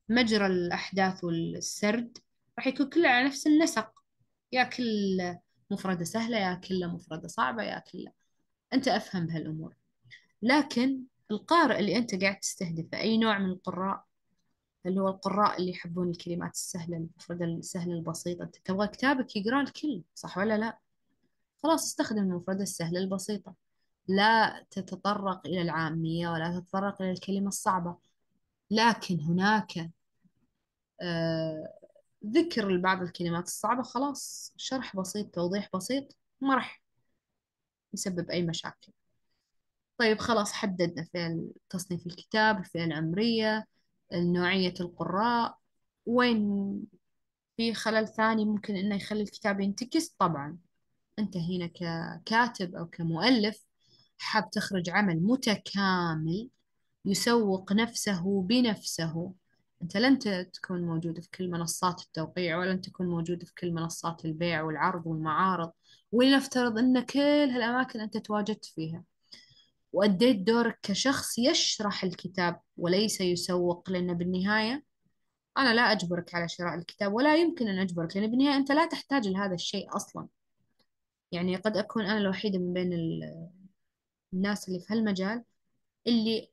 مجرى 0.09 0.47
الأحداث 0.47 1.25
والسرد. 1.25 2.19
راح 2.59 2.67
يكون 2.67 2.89
كله 2.91 3.09
على 3.09 3.27
نفس 3.27 3.47
النسق. 3.47 3.93
يا 4.53 4.65
كل 4.65 5.37
مفردة 5.71 6.05
سهلة 6.05 6.39
يا 6.39 6.55
كل 6.55 6.89
مفردة 6.89 7.29
صعبة 7.29 7.63
يا 7.63 7.79
كل. 7.79 8.09
أنت 8.73 8.89
أفهم 8.89 9.27
بهالأمور. 9.27 9.77
لكن 10.43 11.03
القارئ 11.31 11.79
اللي 11.79 11.97
أنت 11.97 12.23
قاعد 12.23 12.39
تستهدفه 12.41 12.99
أي 13.01 13.19
نوع 13.19 13.39
من 13.39 13.51
القراء 13.51 14.05
اللي 14.87 15.01
هو 15.01 15.09
القراء 15.09 15.59
اللي 15.59 15.71
يحبون 15.71 16.11
الكلمات 16.11 16.53
السهلة 16.55 16.97
المفردة 16.97 17.45
السهلة 17.45 17.93
البسيطة 17.93 18.45
أنت 18.45 18.57
تبغى 18.65 18.89
كتابك 18.89 19.37
يقرأ 19.37 19.61
الكل 19.61 20.03
صح 20.15 20.39
ولا 20.39 20.59
لا؟ 20.59 20.79
خلاص 21.63 21.85
استخدم 21.85 22.23
المفردة 22.23 22.63
السهلة 22.63 23.01
البسيطة. 23.01 23.55
لا 24.09 24.67
تتطرق 24.71 25.47
إلى 25.47 25.63
العامية 25.63 26.29
ولا 26.29 26.61
تتطرق 26.61 27.03
إلى 27.03 27.11
الكلمة 27.11 27.49
الصعبة. 27.49 27.97
لكن 28.71 29.21
هناك 29.21 29.91
آه 31.01 31.79
ذكر 32.27 32.69
لبعض 32.69 33.03
الكلمات 33.03 33.45
الصعبة 33.45 33.83
خلاص 33.83 34.53
شرح 34.57 34.97
بسيط 34.97 35.35
توضيح 35.35 35.69
بسيط 35.75 36.17
ما 36.41 36.55
راح 36.55 36.83
يسبب 37.95 38.31
أي 38.31 38.43
مشاكل. 38.43 38.93
طيب 39.99 40.19
خلاص 40.19 40.53
حددنا 40.53 41.05
فئة 41.05 41.49
تصنيف 41.71 42.07
الكتاب 42.07 42.59
الفئة 42.59 42.85
العمرية 42.85 43.67
نوعية 44.13 44.75
القراء. 44.81 45.59
وين 46.07 46.83
في 47.57 47.75
خلل 47.75 48.09
ثاني 48.09 48.45
ممكن 48.45 48.77
إنه 48.77 48.97
يخلي 48.97 49.23
الكتاب 49.23 49.61
ينتكس؟ 49.61 50.09
طبعا. 50.19 50.59
أنت 51.19 51.37
هنا 51.37 51.67
ككاتب 51.67 52.75
أو 52.77 52.87
كمؤلف 52.87 53.65
حاب 54.23 54.51
تخرج 54.51 54.91
عمل 54.91 55.23
متكامل 55.23 56.49
يسوق 57.05 57.73
نفسه 57.73 58.43
بنفسه. 58.43 59.33
أنت 59.83 59.97
لن 59.97 60.19
تكون 60.53 60.83
موجود 60.83 61.21
في 61.21 61.29
كل 61.31 61.51
منصات 61.51 62.03
التوقيع 62.03 62.59
ولن 62.59 62.81
تكون 62.81 63.07
موجود 63.07 63.45
في 63.45 63.55
كل 63.55 63.73
منصات 63.73 64.25
البيع 64.25 64.63
والعرض 64.63 65.07
والمعارض 65.07 65.73
ولنفترض 66.13 66.79
أن 66.79 67.01
كل 67.01 67.21
هالأماكن 67.21 68.01
أنت 68.01 68.17
تواجدت 68.17 68.65
فيها. 68.65 69.05
وأديت 69.93 70.37
دورك 70.37 70.79
كشخص 70.83 71.39
يشرح 71.39 72.05
الكتاب 72.05 72.61
وليس 72.77 73.21
يسوق 73.21 73.91
لأن 73.91 74.15
بالنهاية 74.15 74.85
أنا 75.59 75.75
لا 75.75 75.93
أجبرك 75.93 76.35
على 76.35 76.49
شراء 76.49 76.75
الكتاب 76.75 77.15
ولا 77.15 77.37
يمكن 77.37 77.69
أن 77.69 77.79
أجبرك 77.79 78.17
لأن 78.17 78.31
بالنهاية 78.31 78.57
أنت 78.57 78.73
لا 78.73 78.87
تحتاج 78.87 79.29
لهذا 79.29 79.55
الشيء 79.55 79.97
أصلا. 79.97 80.29
يعني 81.33 81.57
قد 81.57 81.77
أكون 81.77 82.05
أنا 82.05 82.19
الوحيدة 82.19 82.59
من 82.59 82.73
بين 82.73 82.93
الناس 84.35 84.69
اللي 84.69 84.81
في 84.81 84.87
هالمجال 84.95 85.45
اللي 86.07 86.49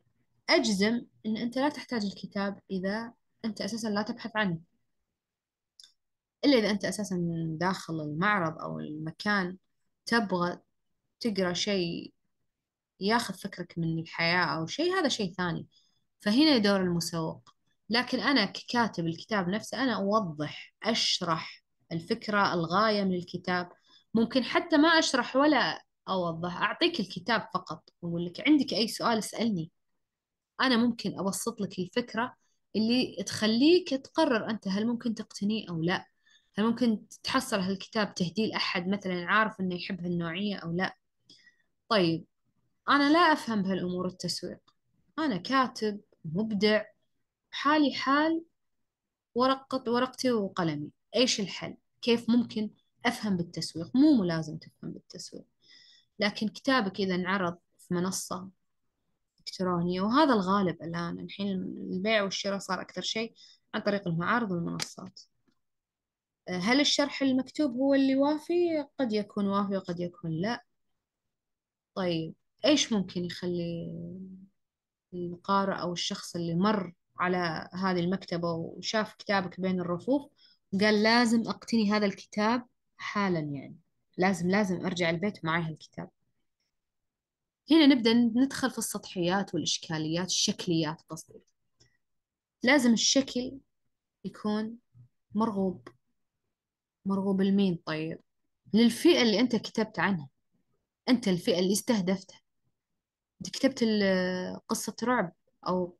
أجزم 0.49 1.01
أن 1.25 1.37
أنت 1.37 1.57
لا 1.57 1.69
تحتاج 1.69 2.05
الكتاب 2.05 2.59
إذا 2.71 3.13
أنت 3.45 3.61
أساسا 3.61 3.87
لا 3.87 4.01
تبحث 4.01 4.31
عنه. 4.35 4.59
إلا 6.45 6.57
إذا 6.57 6.69
أنت 6.71 6.85
أساسا 6.85 7.17
داخل 7.59 8.01
المعرض 8.01 8.59
أو 8.59 8.79
المكان 8.79 9.57
تبغى 10.05 10.59
تقرأ 11.19 11.53
شيء 11.53 12.13
ياخذ 12.99 13.33
فكرك 13.33 13.77
من 13.77 13.99
الحياة 13.99 14.45
أو 14.45 14.67
شيء 14.67 14.93
هذا 14.93 15.07
شيء 15.07 15.33
ثاني. 15.33 15.67
فهنا 16.21 16.57
دور 16.57 16.81
المسوق. 16.81 17.49
لكن 17.89 18.19
أنا 18.19 18.45
ككاتب 18.45 19.07
الكتاب 19.07 19.49
نفسه 19.49 19.83
أنا 19.83 19.95
أوضح 19.95 20.75
أشرح 20.83 21.63
الفكرة 21.91 22.53
الغاية 22.53 23.03
من 23.03 23.13
الكتاب. 23.13 23.71
ممكن 24.13 24.43
حتى 24.43 24.77
ما 24.77 24.89
أشرح 24.89 25.35
ولا 25.35 25.83
أوضح 26.09 26.61
أعطيك 26.61 26.99
الكتاب 26.99 27.47
فقط 27.53 27.89
وأقول 28.01 28.25
لك 28.25 28.47
عندك 28.47 28.73
أي 28.73 28.87
سؤال 28.87 29.17
اسألني. 29.17 29.71
أنا 30.61 30.77
ممكن 30.77 31.19
أبسط 31.19 31.61
لك 31.61 31.79
الفكرة 31.79 32.35
اللي 32.75 33.23
تخليك 33.23 33.89
تقرر 33.89 34.49
أنت 34.49 34.67
هل 34.67 34.87
ممكن 34.87 35.15
تقتنيه 35.15 35.69
أو 35.69 35.81
لا. 35.81 36.05
هل 36.57 36.65
ممكن 36.65 37.07
تحصل 37.23 37.59
هالكتاب 37.59 38.15
تهديه 38.15 38.47
لأحد 38.47 38.87
مثلا 38.87 39.25
عارف 39.25 39.59
إنه 39.59 39.75
يحب 39.75 40.01
هالنوعية 40.01 40.55
أو 40.55 40.71
لا. 40.71 40.97
طيب 41.89 42.25
أنا 42.89 43.13
لا 43.13 43.19
أفهم 43.19 43.61
بهالأمور 43.63 44.07
التسويق. 44.07 44.59
أنا 45.19 45.37
كاتب 45.37 46.01
مبدع 46.25 46.83
حالي 47.51 47.93
حال 47.93 48.43
ورقة 49.35 49.91
ورقتي 49.91 50.31
وقلمي. 50.31 50.91
إيش 51.15 51.39
الحل؟ 51.39 51.77
كيف 52.01 52.29
ممكن 52.29 52.69
أفهم 53.05 53.37
بالتسويق؟ 53.37 53.95
مو 53.95 54.13
ملازم 54.21 54.57
تفهم 54.57 54.91
بالتسويق. 54.91 55.45
لكن 56.19 56.47
كتابك 56.47 56.99
إذا 56.99 57.15
انعرض 57.15 57.57
في 57.77 57.93
منصة 57.93 58.49
إلكترونية 59.39 60.01
وهذا 60.01 60.33
الغالب 60.33 60.83
الآن 60.83 61.19
الحين 61.19 61.47
البيع 61.91 62.23
والشراء 62.23 62.59
صار 62.59 62.81
أكثر 62.81 63.01
شيء 63.01 63.33
عن 63.73 63.81
طريق 63.81 64.07
المعارض 64.07 64.51
والمنصات. 64.51 65.19
هل 66.49 66.79
الشرح 66.79 67.21
المكتوب 67.21 67.71
هو 67.71 67.93
اللي 67.93 68.15
وافي؟ 68.15 68.85
قد 68.99 69.13
يكون 69.13 69.47
وافي 69.47 69.77
وقد 69.77 69.99
يكون 69.99 70.31
لا. 70.31 70.63
طيب 71.95 72.33
إيش 72.65 72.93
ممكن 72.93 73.25
يخلي 73.25 73.91
القارئ 75.13 75.81
أو 75.81 75.93
الشخص 75.93 76.35
اللي 76.35 76.55
مر 76.55 76.93
على 77.19 77.69
هذه 77.73 77.99
المكتبة 77.99 78.51
وشاف 78.51 79.13
كتابك 79.15 79.61
بين 79.61 79.79
الرفوف 79.79 80.31
وقال 80.73 81.03
لازم 81.03 81.41
أقتني 81.47 81.91
هذا 81.91 82.05
الكتاب 82.05 82.65
حالا 82.97 83.39
يعني؟ 83.39 83.77
لازم 84.19 84.49
لازم 84.49 84.85
أرجع 84.85 85.09
البيت 85.09 85.45
معي 85.45 85.63
هالكتاب. 85.63 86.09
هنا 87.71 87.85
نبدأ 87.85 88.13
ندخل 88.13 88.71
في 88.71 88.77
السطحيات 88.77 89.53
والإشكاليات 89.53 90.27
الشكليات 90.27 91.01
قصدي. 91.09 91.39
لازم 92.63 92.93
الشكل 92.93 93.57
يكون 94.25 94.77
مرغوب 95.35 95.87
مرغوب 97.05 97.41
المين. 97.41 97.79
طيب 97.85 98.19
للفئة 98.73 99.21
اللي 99.21 99.39
أنت 99.39 99.55
كتبت 99.55 99.99
عنها 99.99 100.29
أنت 101.09 101.27
الفئة 101.27 101.59
اللي 101.59 101.73
استهدفتها. 101.73 102.41
أنت 103.41 103.49
كتبت 103.49 103.85
قصة 104.67 104.95
رعب 105.03 105.33
أو 105.67 105.97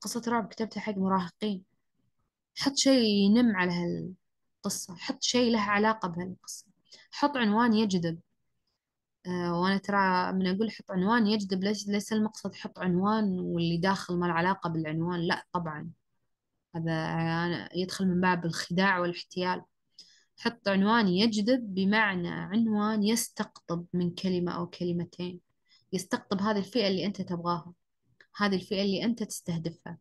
قصة 0.00 0.22
رعب 0.28 0.48
كتبتها 0.48 0.80
حق 0.80 0.94
مراهقين. 0.96 1.64
حط 2.58 2.76
شيء 2.76 3.04
ينم 3.04 3.56
على 3.56 3.72
هالقصة 3.72 4.96
حط 4.96 5.22
شيء 5.22 5.52
له 5.52 5.60
علاقة 5.60 6.08
بهالقصة. 6.08 6.67
حط 7.10 7.36
عنوان 7.36 7.74
يجذب. 7.74 8.20
آه 9.26 9.60
وأنا 9.60 9.78
ترى 9.78 10.32
من 10.32 10.46
أقول 10.46 10.70
حط 10.70 10.90
عنوان 10.90 11.26
يجذب 11.26 11.64
ليس 11.64 11.88
ليس 11.88 12.12
المقصد 12.12 12.54
حط 12.54 12.78
عنوان 12.78 13.40
واللي 13.40 13.76
داخل 13.78 14.16
ما 14.18 14.26
له 14.26 14.32
علاقة 14.32 14.70
بالعنوان؟ 14.70 15.20
لا 15.20 15.46
طبعا. 15.52 15.90
هذا 16.76 17.68
يدخل 17.76 18.06
من 18.08 18.20
باب 18.20 18.44
الخداع 18.46 18.98
والاحتيال. 18.98 19.62
حط 20.38 20.68
عنوان 20.68 21.08
يجذب 21.08 21.74
بمعنى 21.74 22.28
عنوان 22.28 23.02
يستقطب 23.02 23.86
من 23.92 24.14
كلمة 24.14 24.52
أو 24.52 24.66
كلمتين. 24.66 25.40
يستقطب 25.92 26.40
هذه 26.42 26.58
الفئة 26.58 26.88
اللي 26.88 27.06
أنت 27.06 27.22
تبغاها. 27.22 27.72
هذه 28.36 28.54
الفئة 28.54 28.82
اللي 28.82 29.04
أنت 29.04 29.22
تستهدفها. 29.22 29.98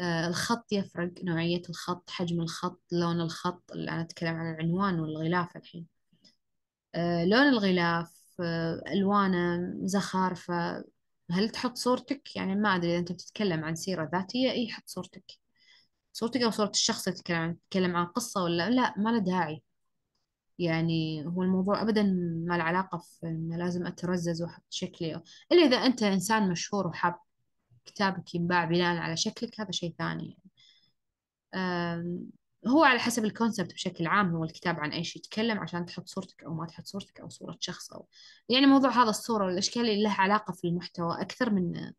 الخط 0.00 0.72
يفرق 0.72 1.12
نوعية 1.24 1.62
الخط 1.70 2.10
حجم 2.10 2.40
الخط 2.40 2.82
لون 2.92 3.20
الخط 3.20 3.72
اللي 3.72 3.90
أنا 3.90 4.00
أتكلم 4.00 4.36
عن 4.36 4.54
العنوان 4.54 5.00
والغلاف 5.00 5.56
الحين. 5.56 5.86
آه 6.94 7.24
لون 7.24 7.48
الغلاف 7.48 8.16
آه 8.40 8.82
ألوانه 8.92 9.72
زخارفه 9.86 10.84
هل 11.30 11.50
تحط 11.50 11.76
صورتك؟ 11.76 12.36
يعني 12.36 12.54
ما 12.54 12.76
أدري 12.76 12.90
إذا 12.90 12.98
أنت 12.98 13.12
بتتكلم 13.12 13.64
عن 13.64 13.74
سيرة 13.74 14.10
ذاتية 14.12 14.50
إي 14.50 14.68
حط 14.72 14.82
صورتك. 14.86 15.24
صورتك 16.12 16.42
أو 16.42 16.50
صورة 16.50 16.70
الشخص 16.70 17.08
اللي 17.08 17.18
تتكلم 17.18 17.36
عن 17.38 17.56
تتكلم 17.60 17.96
عن 17.96 18.06
قصة 18.06 18.42
ولا 18.44 18.70
لا 18.70 18.94
ما 18.98 19.10
له 19.10 19.18
داعي. 19.18 19.62
يعني 20.58 21.26
هو 21.26 21.42
الموضوع 21.42 21.82
أبدا 21.82 22.02
ما 22.46 22.56
له 22.58 22.64
علاقة 22.64 22.98
في 22.98 23.26
إنه 23.26 23.56
لازم 23.56 23.86
أترزز 23.86 24.42
وأحط 24.42 24.64
شكلي. 24.70 25.22
إلا 25.52 25.62
إذا 25.66 25.76
أنت 25.76 26.02
إنسان 26.02 26.48
مشهور 26.50 26.86
وحاب 26.86 27.14
كتابك 27.86 28.34
ينباع 28.34 28.64
بناء 28.64 28.96
على 28.96 29.16
شكلك 29.16 29.60
هذا 29.60 29.70
شيء 29.70 29.94
ثاني 29.98 30.38
يعني. 31.54 32.30
هو 32.66 32.84
على 32.84 32.98
حسب 32.98 33.24
الكونسبت 33.24 33.74
بشكل 33.74 34.06
عام 34.06 34.30
هو 34.36 34.44
الكتاب 34.44 34.80
عن 34.80 34.92
إيش 34.92 35.16
يتكلم 35.16 35.58
عشان 35.58 35.86
تحط 35.86 36.08
صورتك 36.08 36.44
أو 36.44 36.54
ما 36.54 36.66
تحط 36.66 36.86
صورتك 36.86 37.20
أو 37.20 37.28
صورة 37.28 37.56
شخص 37.60 37.92
أو 37.92 38.08
يعني 38.48 38.66
موضوع 38.66 38.90
هذا 38.90 39.10
الصورة 39.10 39.46
والأشكال 39.46 39.82
اللي 39.82 40.02
لها 40.02 40.14
علاقة 40.20 40.52
في 40.52 40.68
المحتوى 40.68 41.20
أكثر 41.20 41.50
من 41.50 41.92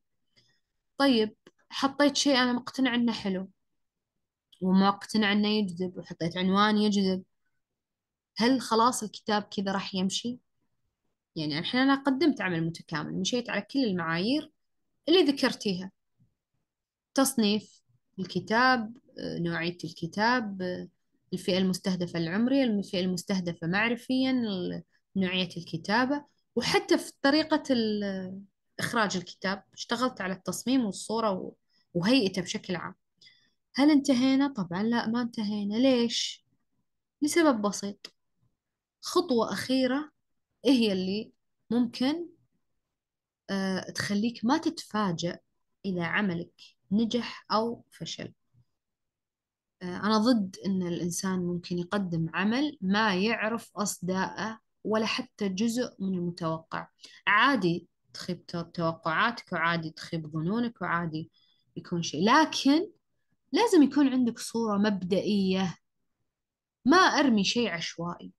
طيب 0.97 1.35
حطيت 1.69 2.15
شيء 2.17 2.35
أنا 2.37 2.53
مقتنع 2.53 2.95
إنه 2.95 3.13
حلو 3.13 3.49
وما 4.61 4.99
إنه 5.31 5.47
يجذب 5.47 5.97
وحطيت 5.97 6.37
عنوان 6.37 6.77
يجذب 6.77 7.23
هل 8.37 8.61
خلاص 8.61 9.03
الكتاب 9.03 9.43
كذا 9.43 9.71
راح 9.71 9.95
يمشي 9.95 10.39
يعني 11.35 11.59
الحين 11.59 11.81
أنا 11.81 11.95
قدمت 12.03 12.41
عمل 12.41 12.65
متكامل 12.65 13.19
مشيت 13.19 13.49
على 13.49 13.61
كل 13.61 13.79
المعايير 13.79 14.51
اللي 15.09 15.23
ذكرتيها. 15.23 15.91
تصنيف 17.13 17.81
الكتاب 18.19 18.97
آه، 19.19 19.39
نوعية 19.39 19.77
الكتاب 19.83 20.61
آه، 20.61 20.87
الفئة 21.33 21.57
المستهدفة 21.57 22.19
العمرية 22.19 22.63
الفئة 22.63 22.99
المستهدفة 22.99 23.67
معرفيا 23.67 24.43
نوعية 25.15 25.49
الكتابة 25.57 26.25
وحتى 26.55 26.97
في 26.97 27.11
طريقة 27.21 27.63
إخراج 28.79 29.17
الكتاب. 29.17 29.63
اشتغلت 29.73 30.21
على 30.21 30.33
التصميم 30.33 30.85
والصورة 30.85 31.51
وهيئته 31.93 32.41
بشكل 32.41 32.75
عام. 32.75 32.95
هل 33.75 33.91
انتهينا؟ 33.91 34.47
طبعا 34.47 34.83
لا 34.83 35.07
ما 35.07 35.21
انتهينا. 35.21 35.75
ليش؟ 35.75 36.45
لسبب 37.21 37.61
بسيط. 37.61 38.13
خطوة 39.01 39.53
أخيرة 39.53 40.11
هي 40.65 40.91
اللي 40.91 41.31
ممكن 41.71 42.27
تخليك 43.95 44.45
ما 44.45 44.57
تتفاجأ 44.57 45.39
إذا 45.85 46.03
عملك 46.03 46.51
نجح 46.91 47.45
أو 47.51 47.83
فشل. 47.91 48.33
آه، 49.81 49.97
أنا 49.97 50.17
ضد 50.17 50.55
إن 50.65 50.87
الإنسان 50.87 51.39
ممكن 51.39 51.77
يقدم 51.77 52.29
عمل 52.33 52.77
ما 52.81 53.15
يعرف 53.15 53.71
أصداءه 53.75 54.59
ولا 54.83 55.05
حتى 55.05 55.49
جزء 55.49 55.95
من 55.99 56.13
المتوقع. 56.13 56.87
عادي 57.27 57.87
تخيب 58.13 58.45
تو- 58.45 58.61
توقعاتك 58.61 59.53
وعادي 59.53 59.89
تخيب 59.89 60.27
ظنونك 60.27 60.81
وعادي 60.81 61.31
يكون 61.75 62.03
شيء 62.03 62.25
لكن 62.25 62.89
لازم 63.51 63.83
يكون 63.83 64.07
عندك 64.07 64.39
صورة 64.39 64.77
مبدئية 64.77 65.77
ما 66.85 66.97
أرمي 66.97 67.43
شيء 67.43 67.69
عشوائي. 67.69 68.31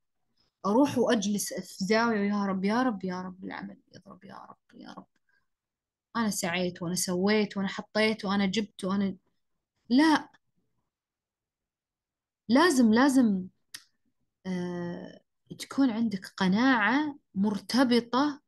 أروح 0.66 0.98
وأجلس 0.98 1.54
في 1.54 1.84
زاوية 1.84 2.28
يا 2.30 2.46
رب 2.46 2.64
يا 2.64 2.82
رب 2.82 3.04
يا 3.04 3.22
رب 3.22 3.44
العمل 3.44 3.76
يضرب 3.94 4.24
يا 4.24 4.36
رب 4.36 4.80
يا 4.80 4.92
رب 4.92 5.06
أنا 6.16 6.30
سعيت 6.30 6.82
وأنا 6.82 6.94
سويت 6.94 7.56
وأنا 7.56 7.68
حطيت 7.68 8.24
وأنا 8.24 8.46
جبت 8.46 8.84
وأنا 8.84 9.16
لا 9.88 10.28
لازم 12.48 12.92
لازم 12.94 13.46
آه، 14.46 15.20
تكون 15.58 15.90
عندك 15.90 16.26
قناعة 16.36 17.18
مرتبطة 17.34 18.40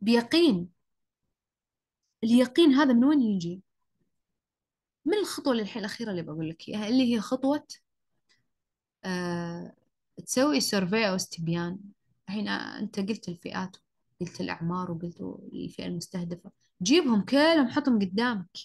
بيقين 0.00 0.70
اليقين 2.24 2.72
هذا 2.72 2.92
من 2.92 3.04
وين 3.04 3.22
يجي؟ 3.22 3.62
من 5.04 5.14
الخطوة 5.14 5.52
الحين 5.52 5.80
الأخيرة 5.80 6.10
اللي 6.10 6.22
بقول 6.22 6.48
لك 6.50 6.68
إياها 6.68 6.88
اللي 6.88 7.14
هي 7.14 7.20
خطوة 7.20 7.66
تسوي 10.26 10.60
سيرفي 10.60 11.08
أو 11.08 11.14
استبيان. 11.14 11.78
الحين 12.28 12.48
أنت 12.48 13.00
قلت 13.00 13.28
الفئات 13.28 13.76
قلت 14.20 14.40
الأعمار 14.40 14.90
وقلت 14.90 15.20
الفئة 15.52 15.86
المستهدفة. 15.86 16.50
جيبهم 16.82 17.20
كلهم 17.20 17.68
حطهم 17.68 17.98
قدامك. 17.98 18.58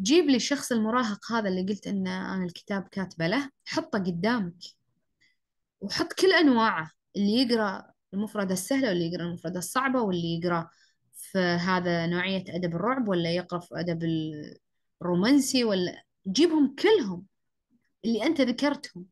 جيب 0.00 0.24
لي 0.24 0.36
الشخص 0.36 0.72
المراهق 0.72 1.32
هذا 1.32 1.48
اللي 1.48 1.62
قلت 1.62 1.86
إن 1.86 2.06
أنا 2.06 2.44
الكتاب 2.44 2.82
كاتبة 2.82 3.26
له 3.26 3.50
حطه 3.64 3.98
قدامك. 3.98 4.64
وحط 5.80 6.12
كل 6.12 6.32
أنواعه 6.32 6.90
اللي 7.16 7.42
يقرأ 7.42 7.92
المفردة 8.14 8.52
السهلة 8.52 8.88
واللي 8.88 9.12
يقرأ 9.12 9.24
المفردة 9.24 9.58
الصعبة 9.58 10.00
واللي 10.02 10.38
يقرأ 10.38 10.70
في 11.12 11.38
هذا 11.38 12.06
نوعية 12.06 12.44
أدب 12.48 12.74
الرعب 12.76 13.08
ولا 13.08 13.34
يقرأ 13.34 13.60
في 13.60 13.80
أدب 13.80 14.02
الرومانسي 15.02 15.64
ولا. 15.64 16.02
جيبهم 16.28 16.74
كلهم 16.74 17.26
اللي 18.04 18.26
أنت 18.26 18.40
ذكرتهم. 18.40 19.11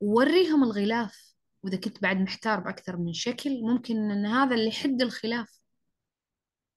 ووريهم 0.00 0.64
الغلاف. 0.64 1.34
وإذا 1.62 1.76
كنت 1.76 2.02
بعد 2.02 2.16
محتار 2.16 2.60
بأكثر 2.60 2.96
من 2.96 3.12
شكل 3.12 3.62
ممكن 3.62 4.10
أن 4.10 4.26
هذا 4.26 4.54
اللي 4.54 4.68
يحد 4.68 5.02
الخلاف 5.02 5.60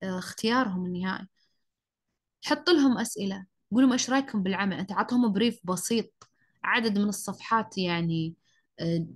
آه، 0.04 0.20
اختيارهم 0.20 0.86
النهائي. 0.86 1.28
حط 2.46 2.70
لهم 2.70 2.98
أسئلة. 2.98 3.46
قول 3.72 3.84
لهم 3.84 3.92
إيش 3.92 4.10
رأيكم 4.10 4.44
بالعمل؟ 4.44 4.78
أنت 4.78 4.92
عطهم 4.92 5.34
بريف 5.34 5.60
بسيط. 5.64 6.14
عدد 6.64 6.98
من 7.00 7.10
الصفحات 7.10 7.78
يعني 7.78 8.36
آه، 8.80 9.08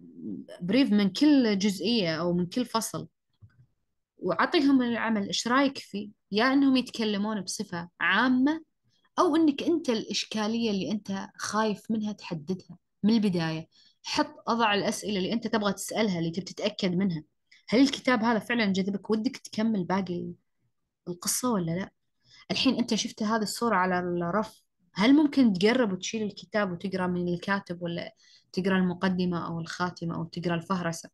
بريف 0.61 0.91
من 0.91 1.09
كل 1.09 1.57
جزئية 1.59 2.15
أو 2.19 2.33
من 2.33 2.45
كل 2.45 2.65
فصل. 2.65 3.07
وعطيهم 4.17 4.81
العمل. 4.81 5.27
إيش 5.27 5.47
رأيك 5.47 5.77
فيه؟ 5.77 6.09
يا 6.31 6.53
أنهم 6.53 6.77
يتكلمون 6.77 7.41
بصفة 7.41 7.89
عامة 7.99 8.63
أو 9.19 9.35
أنك 9.35 9.63
أنت 9.63 9.89
الإشكالية 9.89 10.71
اللي 10.71 10.91
أنت 10.91 11.27
خايف 11.37 11.91
منها 11.91 12.11
تحددها 12.11 12.77
من 13.03 13.13
البداية. 13.13 13.67
حط 14.03 14.35
أضع 14.47 14.73
الأسئلة 14.73 15.17
اللي 15.17 15.33
أنت 15.33 15.47
تبغى 15.47 15.73
تسألها 15.73 16.19
اللي 16.19 16.31
تبي 16.31 16.45
تتأكد 16.45 16.91
منها. 16.95 17.23
هل 17.69 17.81
الكتاب 17.81 18.23
هذا 18.23 18.39
فعلا 18.39 18.65
جذبك؟ 18.65 19.09
ودك 19.09 19.37
تكمل 19.37 19.83
باقي 19.83 20.33
القصة 21.07 21.51
ولا 21.51 21.71
لا؟ 21.71 21.91
الحين 22.51 22.75
أنت 22.77 22.95
شفت 22.95 23.23
هذه 23.23 23.41
الصورة 23.41 23.75
على 23.75 23.99
الرف. 23.99 24.63
هل 24.95 25.13
ممكن 25.13 25.53
تقرب 25.53 25.93
وتشيل 25.93 26.23
الكتاب 26.23 26.71
وتقرأ 26.71 27.07
من 27.07 27.27
الكاتب 27.33 27.81
ولا 27.81 28.15
تقرأ 28.53 28.77
المقدمة 28.77 29.47
أو 29.47 29.59
الخاتمة 29.59 30.15
أو 30.15 30.23
تقرأ 30.25 30.55
الفهرسة؟ 30.55 31.09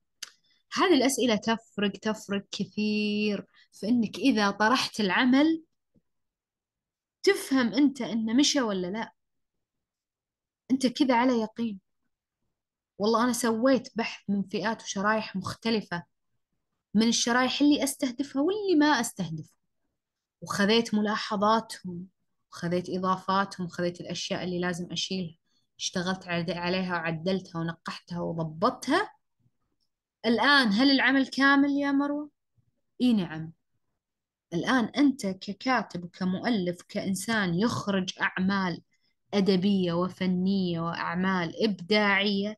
هذه 0.74 0.94
الأسئلة 0.94 1.36
تفرق 1.36 1.92
تفرق 1.92 2.46
كثير 2.52 3.46
في 3.74 3.88
إنك 3.88 4.18
إذا 4.18 4.52
طرحت 4.52 5.00
العمل 5.00 5.64
تفهم 7.24 7.74
أنت 7.74 8.02
إنه 8.02 8.34
مشى 8.34 8.62
ولا 8.62 8.88
لا. 8.88 9.14
أنت 10.72 10.88
كذا 10.88 11.16
على 11.16 11.34
يقين. 11.42 11.89
والله 13.00 13.24
أنا 13.24 13.34
سويت 13.34 13.90
بحث 13.96 14.22
من 14.30 14.44
فئات 14.44 14.84
وشرائح 14.84 15.36
مختلفة 15.36 16.04
من 16.94 17.08
الشرائح 17.08 17.62
اللي 17.62 17.84
أستهدفها 17.84 18.42
واللي 18.42 18.76
ما 18.76 18.86
أستهدفها. 18.86 19.60
وخذيت 20.42 20.96
ملاحظاتهم 20.96 22.08
وخذيت 22.52 22.90
إضافاتهم 22.90 23.66
وخذيت 23.66 24.02
الأشياء 24.02 24.44
اللي 24.44 24.60
لازم 24.60 24.92
أشيلها 24.92 25.36
اشتغلت 25.80 26.28
عليها 26.28 26.94
وعدلتها 26.94 27.60
ونقحتها 27.60 28.20
وضبطتها. 28.20 29.12
الآن 30.26 30.68
هل 30.68 30.92
العمل 30.92 31.28
كامل 31.28 31.70
يا 31.72 31.92
مروة؟ 31.92 32.30
إي 33.02 33.14
نعم. 33.14 33.54
الآن 34.54 34.86
أنت 34.86 35.28
ككاتب 35.28 36.04
وكمؤلف 36.04 36.82
كإنسان 36.82 37.56
يخرج 37.56 38.14
أعمال 38.22 38.82
أدبية 39.34 39.94
وفنية 39.94 40.80
وأعمال 40.80 41.64
إبداعية 41.64 42.58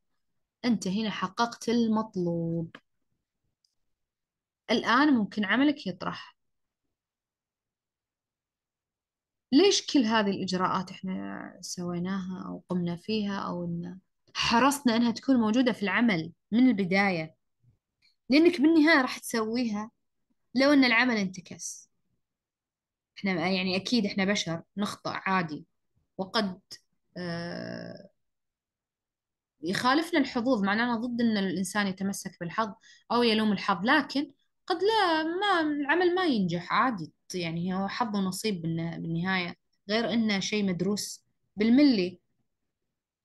أنت 0.66 0.88
هنا 0.88 1.10
حققت 1.10 1.70
المطلوب. 1.70 2.76
الآن 4.72 5.14
ممكن 5.14 5.46
عملك 5.46 5.88
يطرح. 5.88 6.36
ليش 9.52 9.86
كل 9.86 10.00
هذه 10.00 10.30
الإجراءات 10.30 10.92
إحنا 10.92 11.58
سويناها 11.62 12.46
أو 12.48 12.64
قمنا 12.70 12.96
فيها 12.96 13.40
أو 13.40 13.66
إن 13.66 14.00
حرصنا 14.34 14.96
إنها 14.96 15.12
تكون 15.12 15.36
موجودة 15.36 15.72
في 15.72 15.84
العمل 15.84 16.32
من 16.52 16.68
البداية؟ 16.68 17.36
لأنك 18.30 18.62
بالنهاية 18.62 19.02
راح 19.02 19.18
تسويها 19.18 19.92
لو 20.56 20.74
إن 20.74 20.84
العمل 20.84 21.18
انتكس. 21.18 21.90
إحنا 23.18 23.50
يعني 23.50 23.76
أكيد 23.76 24.06
إحنا 24.06 24.26
بشر 24.26 24.64
نخطأ 24.78 25.12
عادي. 25.26 25.66
وقد 26.18 26.62
آه 27.18 28.10
يخالفنا 29.64 30.20
الحظوظ 30.20 30.64
معنانا 30.64 30.96
ضد 30.96 31.22
إن 31.22 31.38
الإنسان 31.38 31.88
يتمسك 31.88 32.38
بالحظ 32.40 32.74
أو 33.12 33.24
يلوم 33.24 33.52
الحظ 33.52 33.86
لكن 33.86 34.32
قد 34.68 34.78
لا 34.84 35.24
ما 35.24 35.62
العمل 35.62 36.16
ما 36.16 36.26
ينجح 36.26 36.74
عادي 36.74 37.14
يعني 37.36 37.74
هو 37.76 37.88
حظ 37.88 38.16
ونصيب 38.16 38.62
بالنهاية 38.62 39.56
غير 39.90 40.14
إنه 40.14 40.40
شيء 40.40 40.66
مدروس 40.66 41.26
بالملي. 41.56 42.20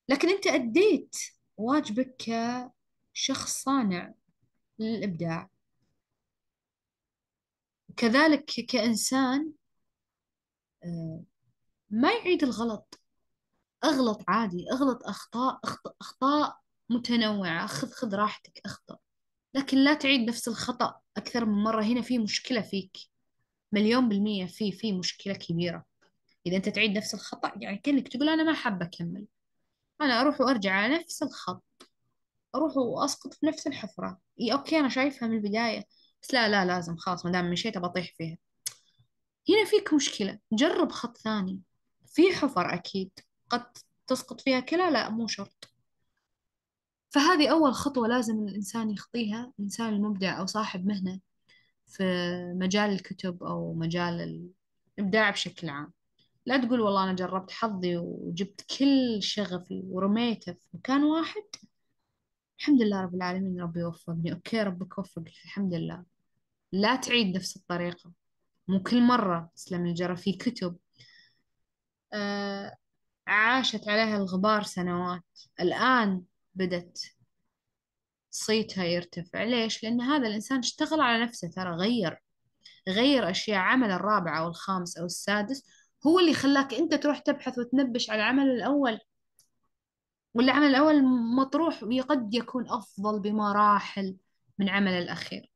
لكن 0.09 0.29
أنت 0.29 0.47
أديت 0.47 1.17
واجبك 1.57 2.17
كشخص 3.15 3.63
صانع 3.63 4.15
للإبداع. 4.79 5.51
كذلك 7.97 8.45
كإنسان 8.45 9.53
آه، 10.85 11.23
ما 11.91 12.13
يعيد 12.13 12.43
الغلط. 12.43 13.01
أغلط 13.85 14.25
عادي 14.29 14.67
أغلط 14.73 15.03
أخطاء 15.05 15.61
أخطاء 16.01 16.57
متنوعة 16.91 17.67
خذ 17.67 17.91
خذ 17.91 18.15
راحتك 18.15 18.61
أخطأ. 18.65 18.99
لكن 19.55 19.79
لا 19.79 19.95
تعيد 19.95 20.29
نفس 20.29 20.49
الخطأ 20.49 21.01
أكثر 21.17 21.45
من 21.45 21.65
مرة. 21.65 21.83
هنا 21.83 22.03
في 22.03 22.19
مشكلة 22.19 22.61
فيك. 22.61 22.97
مليون 23.73 24.09
بالمية 24.09 24.47
في 24.47 24.73
في 24.73 24.93
مشكلة 24.93 25.35
كبيرة. 25.35 25.85
إذا 26.47 26.57
أنت 26.57 26.69
تعيد 26.69 26.97
نفس 26.97 27.15
الخطأ 27.15 27.53
يعني 27.57 27.79
كأنك 27.79 28.09
تقول 28.09 28.29
أنا 28.29 28.43
ما 28.43 28.55
حابة 28.55 28.87
أكمل. 28.87 29.27
أنا 30.01 30.21
أروح 30.21 30.41
وأرجع 30.41 30.73
على 30.73 30.95
نفس 30.99 31.23
الخط. 31.23 31.65
أروح 32.55 32.77
وأسقط 32.77 33.35
في 33.35 33.47
نفس 33.47 33.67
الحفرة. 33.67 34.19
إي 34.41 34.53
أوكي 34.53 34.81
أنا 34.81 34.89
شايفها 34.89 35.29
من 35.29 35.37
البداية. 35.37 35.85
بس 36.23 36.35
لا 36.35 36.49
لا 36.49 36.65
لازم 36.65 36.97
خلاص 36.97 37.27
ما 37.27 37.33
دام 37.33 37.51
مشيت 37.51 37.79
بطيح 37.79 38.15
فيها. 38.17 38.39
هنا 39.51 39.65
فيك 39.65 39.95
مشكلة. 39.95 40.39
جرب 40.53 40.93
خط 40.93 41.17
ثاني. 41.17 41.61
في 42.07 42.35
حفر 42.35 42.75
أكيد. 42.75 43.11
قد 43.51 43.67
تسقط 44.07 44.41
فيها 44.41 44.61
كلى 44.61 44.91
لا 44.91 45.09
مو 45.11 45.27
شرط. 45.27 45.73
فهذه 47.11 47.49
أول 47.49 47.75
خطوة 47.75 48.09
لازم 48.09 48.49
الإنسان 48.49 48.91
يخطيها 48.91 49.53
الإنسان 49.59 49.95
المبدع 49.95 50.41
أو 50.41 50.47
صاحب 50.47 50.87
مهنة 50.87 51.21
في 51.87 52.05
مجال 52.57 52.91
الكتب 52.91 53.43
أو 53.43 53.75
مجال 53.75 54.53
الإبداع 54.99 55.31
بشكل 55.31 55.69
عام. 55.69 55.93
لا 56.47 56.57
تقول 56.67 56.81
والله 56.81 57.05
أنا 57.05 57.13
جربت 57.13 57.51
حظي 57.51 57.97
وجبت 57.97 58.61
كل 58.79 59.23
شغفي 59.23 59.83
ورميته 59.87 60.53
في 60.53 60.67
مكان 60.75 61.05
واحد. 61.05 61.43
الحمد 62.59 62.83
لله 62.83 63.01
رب 63.03 63.15
العالمين 63.15 63.61
ربي 63.61 63.85
وفقني 63.85 64.33
أوكي 64.33 64.63
ربك 64.63 64.99
وفقك 64.99 65.33
الحمد 65.45 65.75
لله. 65.75 66.05
لا 66.73 66.97
تعيد 66.97 67.37
نفس 67.37 67.57
الطريقة. 67.57 68.13
مو 68.69 68.83
كل 68.83 69.03
مرة 69.03 69.51
تسلم 69.57 69.87
الجرى 69.87 70.17
في 70.17 70.33
كتب. 70.33 70.77
آه 72.13 72.77
عاشت 73.27 73.89
عليها 73.89 74.17
الغبار 74.17 74.63
سنوات. 74.63 75.23
الآن 75.61 76.23
بدت 76.55 77.15
صيتها 78.31 78.85
يرتفع. 78.85 79.45
ليش؟ 79.45 79.83
لأن 79.83 80.01
هذا 80.01 80.29
الإنسان 80.29 80.59
اشتغل 80.59 81.01
على 81.01 81.25
نفسه. 81.25 81.51
ترى 81.51 81.71
غير 81.77 82.23
غير 82.89 83.31
أشياء. 83.31 83.59
عمل 83.59 83.91
الرابع 83.91 84.39
أو 84.39 84.49
الخامس 84.49 84.99
أو 84.99 85.05
السادس 85.07 85.65
هو 86.07 86.19
اللي 86.21 86.35
خلاك 86.35 86.75
أنت 86.75 86.95
تروح 86.95 87.19
تبحث 87.19 87.59
وتنبش 87.59 88.11
على 88.11 88.23
العمل 88.23 88.51
الأول. 88.51 88.99
والعمل 90.35 90.67
الأول 90.67 91.05
مطروح 91.37 91.83
وقد 91.83 92.35
يكون 92.35 92.71
أفضل 92.71 93.21
بمراحل 93.21 94.17
من 94.59 94.69
عمل 94.69 94.93
الأخير. 94.93 95.53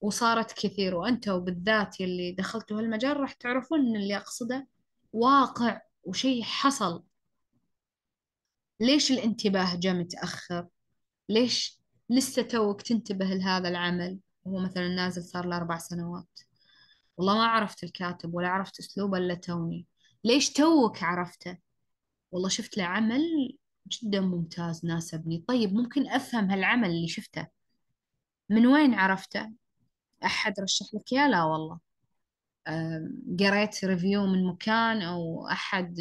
وصارت 0.00 0.52
كثير. 0.52 0.94
وأنتوا 0.94 1.38
بالذات 1.38 2.00
يلي 2.00 2.32
دخلتوا 2.32 2.78
هالمجال 2.78 3.16
راح 3.16 3.32
تعرفون 3.32 3.96
اللي 3.96 4.16
أقصده 4.16 4.66
واقع 5.14 5.80
وشيء 6.04 6.42
حصل. 6.42 7.04
ليش 8.80 9.12
الانتباه 9.12 9.76
جاء 9.76 9.94
متأخر؟ 9.94 10.68
ليش 11.28 11.80
لسه 12.10 12.42
توك 12.42 12.82
تنتبه 12.82 13.24
لهذا 13.24 13.68
العمل؟ 13.68 14.18
وهو 14.44 14.58
مثلا 14.58 14.88
نازل 14.88 15.24
صار 15.24 15.46
له 15.46 15.56
أربع 15.56 15.78
سنوات. 15.78 16.40
والله 17.16 17.34
ما 17.34 17.46
عرفت 17.46 17.84
الكاتب 17.84 18.34
ولا 18.34 18.48
عرفت 18.48 18.78
أسلوبه 18.78 19.18
إلا 19.18 19.34
توني. 19.34 19.86
ليش 20.24 20.52
توك 20.52 21.02
عرفته؟ 21.02 21.58
والله 22.32 22.48
شفت 22.48 22.76
له 22.76 22.84
عمل 22.84 23.56
جدا 23.88 24.20
ممتاز 24.20 24.86
ناسبني. 24.86 25.44
طيب 25.48 25.72
ممكن 25.74 26.08
أفهم 26.08 26.50
هالعمل 26.50 26.90
اللي 26.90 27.08
شفته. 27.08 27.46
من 28.50 28.66
وين 28.66 28.94
عرفته؟ 28.94 29.52
أحد 30.24 30.60
رشح 30.60 30.86
لك؟ 30.94 31.12
يا 31.12 31.28
لا 31.28 31.44
والله. 31.44 31.78
قريت 33.40 33.84
ريفيو 33.84 34.26
من 34.26 34.46
مكان 34.46 35.02
أو 35.02 35.48
أحد 35.48 36.00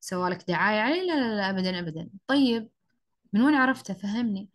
سوالك 0.00 0.48
دعاية؟ 0.48 0.80
عليه 0.80 1.02
لا 1.02 1.14
لا 1.14 1.36
لا 1.36 1.50
أبدا 1.50 1.78
أبدا. 1.78 2.08
طيب 2.26 2.70
من 3.32 3.40
وين 3.42 3.54
عرفته؟ 3.54 3.94
فهمني. 3.94 4.50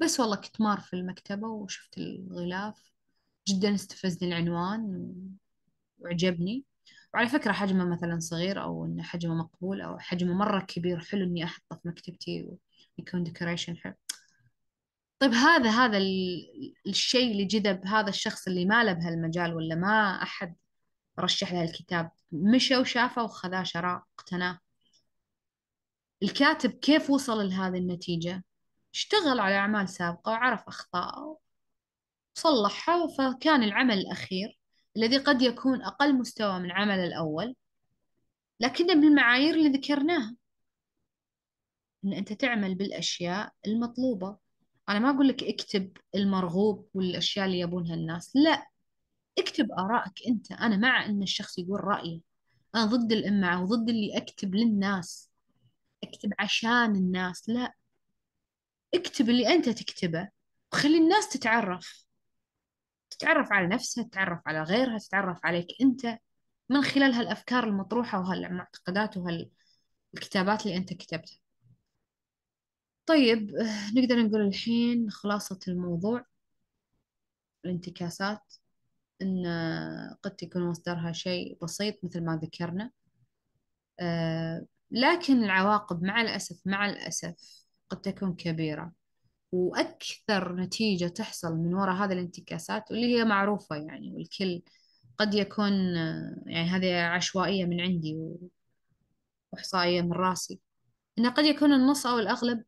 بس 0.00 0.20
والله 0.20 0.36
كنت 0.36 0.60
مار 0.60 0.80
في 0.80 0.94
المكتبة 0.96 1.48
وشفت 1.48 1.98
الغلاف. 1.98 2.92
جدا 3.48 3.74
استفزني 3.74 4.28
العنوان 4.28 5.14
وعجبني. 5.98 6.64
وعلى 7.14 7.28
فكرة 7.28 7.52
حجمه 7.52 7.84
مثلا 7.84 8.18
صغير 8.18 8.62
أو 8.62 8.84
إنه 8.86 9.02
حجمه 9.02 9.34
مقبول 9.34 9.80
أو 9.80 9.98
حجمه 9.98 10.34
مرة 10.34 10.60
كبير. 10.60 11.00
حلو 11.00 11.24
إني 11.24 11.44
أحطه 11.44 11.76
في 11.76 11.88
مكتبتي 11.88 12.48
ويكون 12.98 13.24
ديكوريشن 13.24 13.76
حلو. 13.76 13.94
طيب 15.24 15.34
هذا 15.34 15.70
هذا 15.70 15.98
الشيء 16.86 17.32
اللي 17.32 17.44
جذب 17.44 17.86
هذا 17.86 18.08
الشخص 18.08 18.46
اللي 18.48 18.64
ما 18.64 18.84
له 18.84 18.92
بهالمجال 18.92 19.54
ولا 19.54 19.74
ما 19.74 20.22
أحد 20.22 20.56
رشح 21.18 21.52
له 21.52 21.64
الكتاب 21.64 22.10
مشى 22.32 22.76
وشافه 22.76 23.24
وخذاه 23.24 23.62
شراه 23.62 24.04
اقتناه. 24.18 24.58
الكاتب 26.22 26.70
كيف 26.70 27.10
وصل 27.10 27.48
لهذه 27.48 27.78
النتيجة؟ 27.78 28.44
اشتغل 28.94 29.40
على 29.40 29.56
أعمال 29.56 29.88
سابقة 29.88 30.32
وعرف 30.32 30.68
أخطاءه 30.68 31.38
وصلحها 32.36 33.06
فكان 33.06 33.62
العمل 33.62 33.98
الأخير 33.98 34.58
الذي 34.96 35.18
قد 35.18 35.42
يكون 35.42 35.82
أقل 35.82 36.14
مستوى 36.14 36.58
من 36.58 36.64
العمل 36.64 36.98
الأول 36.98 37.56
لكنه 38.60 38.94
بالمعايير 38.94 39.54
اللي 39.54 39.68
ذكرناها 39.68 40.36
إن 42.04 42.12
أنت 42.12 42.32
تعمل 42.32 42.74
بالأشياء 42.74 43.52
المطلوبة. 43.66 44.43
أنا 44.88 44.98
ما 44.98 45.10
أقول 45.10 45.28
لك 45.28 45.44
اكتب 45.44 45.96
المرغوب 46.14 46.88
والأشياء 46.94 47.46
اللي 47.46 47.58
يبونها 47.60 47.94
الناس 47.94 48.36
لا 48.36 48.66
اكتب 49.38 49.72
آرائك 49.72 50.12
أنت. 50.28 50.52
أنا 50.52 50.76
مع 50.76 51.06
أن 51.06 51.22
الشخص 51.22 51.58
يقول 51.58 51.84
رأيه 51.84 52.20
أنا 52.74 52.84
ضد 52.84 53.12
الإمعة 53.12 53.62
وضد 53.62 53.88
اللي 53.88 54.16
أكتب 54.16 54.54
للناس. 54.54 55.30
أكتب 56.04 56.32
عشان 56.38 56.96
الناس 56.96 57.48
لا. 57.48 57.74
اكتب 58.94 59.30
اللي 59.30 59.48
أنت 59.54 59.68
تكتبه 59.68 60.28
وخلي 60.72 60.98
الناس 60.98 61.28
تتعرف. 61.28 62.04
تتعرف 63.10 63.52
على 63.52 63.66
نفسها 63.66 64.04
تتعرف 64.04 64.40
على 64.46 64.62
غيرها 64.62 64.98
تتعرف 64.98 65.38
عليك 65.44 65.66
أنت 65.80 66.18
من 66.68 66.82
خلال 66.82 67.12
هالأفكار 67.12 67.64
المطروحة 67.64 68.20
وهالمعتقدات 68.20 69.16
وهالكتابات 69.16 70.66
اللي 70.66 70.76
أنت 70.76 70.92
كتبتها. 70.94 71.43
طيب 73.06 73.50
نقدر 73.96 74.22
نقول 74.22 74.40
الحين 74.40 75.10
خلاصة 75.10 75.58
الموضوع 75.68 76.24
الانتكاسات 77.64 78.54
أن 79.22 79.46
قد 80.22 80.36
تكون 80.36 80.62
مصدرها 80.62 81.12
شيء 81.12 81.58
بسيط 81.62 82.04
مثل 82.04 82.24
ما 82.24 82.36
ذكرنا. 82.42 82.90
آه، 84.00 84.66
لكن 84.90 85.44
العواقب 85.44 86.02
مع 86.02 86.20
الأسف 86.20 86.60
مع 86.66 86.86
الأسف 86.86 87.34
قد 87.90 88.00
تكون 88.00 88.34
كبيرة. 88.34 88.92
وأكثر 89.52 90.56
نتيجة 90.56 91.08
تحصل 91.08 91.56
من 91.56 91.74
وراء 91.74 91.94
هذه 91.96 92.12
الانتكاسات 92.12 92.90
واللي 92.90 93.16
هي 93.16 93.24
معروفة 93.24 93.76
يعني 93.76 94.12
والكل 94.12 94.62
قد 95.18 95.34
يكون 95.34 95.96
آه، 95.96 96.42
يعني 96.46 96.68
هذه 96.68 97.02
عشوائية 97.02 97.64
من 97.64 97.80
عندي 97.80 98.16
وإحصائية 99.52 100.02
من 100.02 100.12
راسي 100.12 100.60
إنه 101.18 101.30
قد 101.30 101.44
يكون 101.44 101.72
النص 101.72 102.06
أو 102.06 102.18
الأغلب 102.18 102.64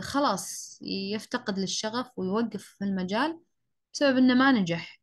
خلاص 0.00 0.78
يفتقد 0.82 1.58
للشغف 1.58 2.10
ويوقف 2.16 2.62
في 2.62 2.84
المجال 2.84 3.40
بسبب 3.92 4.16
إنه 4.16 4.34
ما 4.34 4.52
نجح 4.52 5.00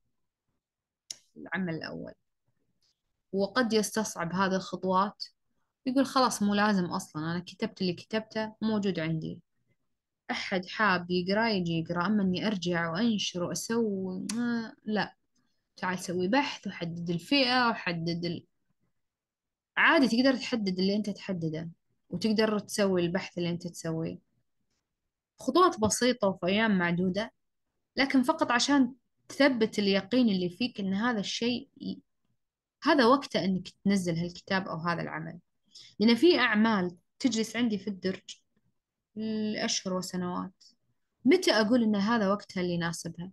العمل 1.37 1.73
الأول. 1.75 2.13
وقد 3.33 3.73
يستصعب 3.73 4.33
هذه 4.33 4.55
الخطوات. 4.55 5.23
يقول 5.85 6.05
خلاص 6.05 6.43
مو 6.43 6.53
لازم 6.53 6.85
أصلا 6.85 7.31
أنا 7.31 7.39
كتبت 7.39 7.81
اللي 7.81 7.93
كتبته 7.93 8.55
موجود 8.61 8.99
عندي. 8.99 9.41
أحد 10.31 10.65
حاب 10.65 11.11
يقرأ 11.11 11.49
يجي 11.49 11.79
يقرأ 11.79 12.05
أما 12.05 12.23
إني 12.23 12.47
أرجع 12.47 12.91
وأنشر 12.91 13.43
وأسوي 13.43 14.27
لا. 14.85 15.15
تعال 15.77 15.99
سوي 15.99 16.27
بحث 16.27 16.67
وحدد 16.67 17.09
الفئة 17.09 17.69
وحدد 17.69 18.25
ال... 18.25 18.43
عادي 19.77 20.07
تقدر 20.07 20.37
تحدد 20.37 20.79
اللي 20.79 20.95
أنت 20.95 21.09
تحدده 21.09 21.69
وتقدر 22.09 22.59
تسوي 22.59 23.01
البحث 23.01 23.37
اللي 23.37 23.49
أنت 23.49 23.67
تسويه. 23.67 24.32
خطوات 25.43 25.79
بسيطة 25.79 26.27
وفي 26.27 26.45
أيام 26.45 26.77
معدودة 26.77 27.33
لكن 27.97 28.23
فقط 28.23 28.51
عشان 28.51 28.93
تثبت 29.29 29.79
اليقين 29.79 30.29
اللي 30.29 30.49
فيك 30.49 30.79
إن 30.79 30.93
هذا 30.93 31.19
الشيء 31.19 31.69
هذا 32.83 33.05
وقته 33.05 33.45
إنك 33.45 33.69
تنزل 33.85 34.17
هالكتاب 34.17 34.67
أو 34.67 34.77
هذا 34.77 35.01
العمل. 35.01 35.39
لأن 35.99 36.15
في 36.15 36.39
أعمال 36.39 36.97
تجلس 37.19 37.55
عندي 37.55 37.77
في 37.77 37.87
الدرج 37.87 38.41
لأشهر 39.15 39.93
وسنوات. 39.93 40.53
متى 41.25 41.51
أقول 41.51 41.83
إن 41.83 41.95
هذا 41.95 42.29
وقتها 42.29 42.61
اللي 42.61 42.73
يناسبها؟ 42.73 43.31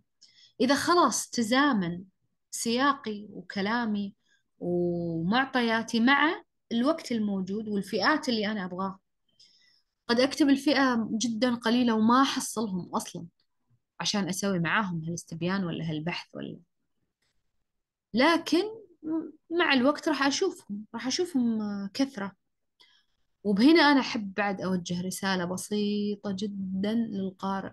إذا 0.61 0.75
خلاص 0.75 1.29
تزامن 1.29 2.03
سياقي 2.51 3.27
وكلامي 3.29 4.13
ومعطياتي 4.59 5.99
مع 5.99 6.43
الوقت 6.71 7.11
الموجود 7.11 7.67
والفئات 7.67 8.29
اللي 8.29 8.47
أنا 8.47 8.65
أبغاها 8.65 8.99
قد 10.11 10.19
أكتب 10.19 10.49
الفئة 10.49 11.09
جدا 11.11 11.55
قليلة 11.55 11.93
وما 11.95 12.21
أحصلهم 12.21 12.95
أصلا 12.95 13.25
عشان 13.99 14.29
أسوي 14.29 14.59
معاهم 14.59 15.03
هالاستبيان 15.03 15.63
ولا 15.63 15.89
هالبحث 15.89 16.35
ولا. 16.35 16.59
لكن 18.13 18.63
مع 19.49 19.73
الوقت 19.73 20.09
راح 20.09 20.23
أشوفهم 20.23 20.85
راح 20.93 21.07
أشوفهم 21.07 21.59
كثرة. 21.93 22.35
وبهنا 23.43 23.81
أنا 23.81 23.99
أحب 23.99 24.33
بعد 24.33 24.61
أوجه 24.61 25.01
رسالة 25.01 25.45
بسيطة 25.45 26.35
جدا 26.39 26.93
للقارئ 26.93 27.71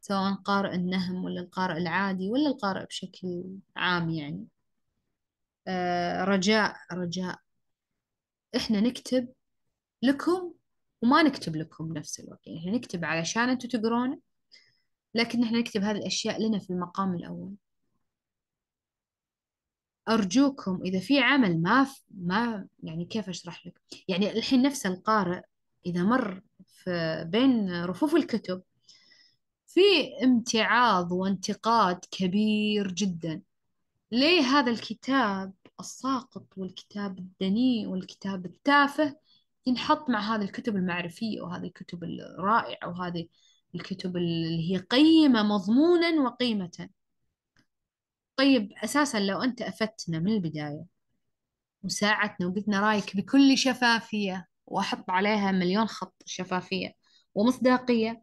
سواء 0.00 0.34
قارئ 0.34 0.74
النهم 0.74 1.24
ولا 1.24 1.40
القارئ 1.40 1.76
العادي 1.78 2.30
ولا 2.30 2.46
القارئ 2.46 2.86
بشكل 2.86 3.44
عام 3.76 4.10
يعني. 4.10 4.46
آه 5.68 6.24
رجاء 6.24 6.76
رجاء. 6.92 7.38
إحنا 8.56 8.80
نكتب 8.80 9.28
لكم 10.02 10.52
وما 11.02 11.22
نكتب 11.22 11.56
لكم 11.56 11.88
بنفس 11.88 12.20
الوقت. 12.20 12.46
يعني 12.46 12.58
إحنا 12.58 12.72
نكتب 12.72 13.04
علشان 13.04 13.48
أنتوا 13.48 13.70
تقرونه 13.70 14.18
لكن 15.14 15.44
إحنا 15.44 15.58
نكتب 15.58 15.82
هذه 15.82 15.96
الأشياء 15.96 16.42
لنا 16.42 16.58
في 16.58 16.70
المقام 16.70 17.14
الأول. 17.14 17.54
أرجوكم 20.08 20.80
إذا 20.84 21.00
في 21.00 21.20
عمل 21.20 21.62
ما 21.62 21.84
ف... 21.84 22.02
ما 22.10 22.66
يعني 22.82 23.04
كيف 23.04 23.28
أشرح 23.28 23.66
لك؟ 23.66 23.80
يعني 24.08 24.32
الحين 24.32 24.62
نفس 24.62 24.86
القارئ 24.86 25.40
إذا 25.86 26.02
مر 26.02 26.42
في 26.66 27.24
بين 27.28 27.84
رفوف 27.84 28.16
الكتب 28.16 28.62
في 29.66 29.80
امتعاض 30.24 31.12
وانتقاد 31.12 32.04
كبير 32.10 32.92
جدا. 32.92 33.42
ليه 34.12 34.40
هذا 34.42 34.70
الكتاب 34.70 35.52
الساقط 35.80 36.46
والكتاب 36.56 37.18
الدنيء 37.18 37.88
والكتاب 37.88 38.46
التافه؟ 38.46 39.16
ينحط 39.70 40.10
مع 40.10 40.34
هذه 40.36 40.42
الكتب 40.42 40.76
المعرفية 40.76 41.40
وهذه 41.40 41.64
الكتب 41.66 42.04
الرائعة 42.04 42.88
وهذه 42.88 43.28
الكتب 43.74 44.16
اللي 44.16 44.72
هي 44.72 44.78
قيمة 44.78 45.42
مضمونا 45.42 46.22
وقيمة. 46.22 46.88
طيب 48.36 48.72
أساسا 48.84 49.20
لو 49.20 49.42
أنت 49.42 49.62
أفدتنا 49.62 50.18
من 50.18 50.32
البداية 50.32 50.84
وساعدتنا 51.82 52.46
وقلتنا 52.46 52.80
رأيك 52.80 53.16
بكل 53.16 53.58
شفافية 53.58 54.46
وأحط 54.66 55.10
عليها 55.10 55.52
مليون 55.52 55.86
خط 55.86 56.22
شفافية 56.26 56.94
ومصداقية 57.34 58.22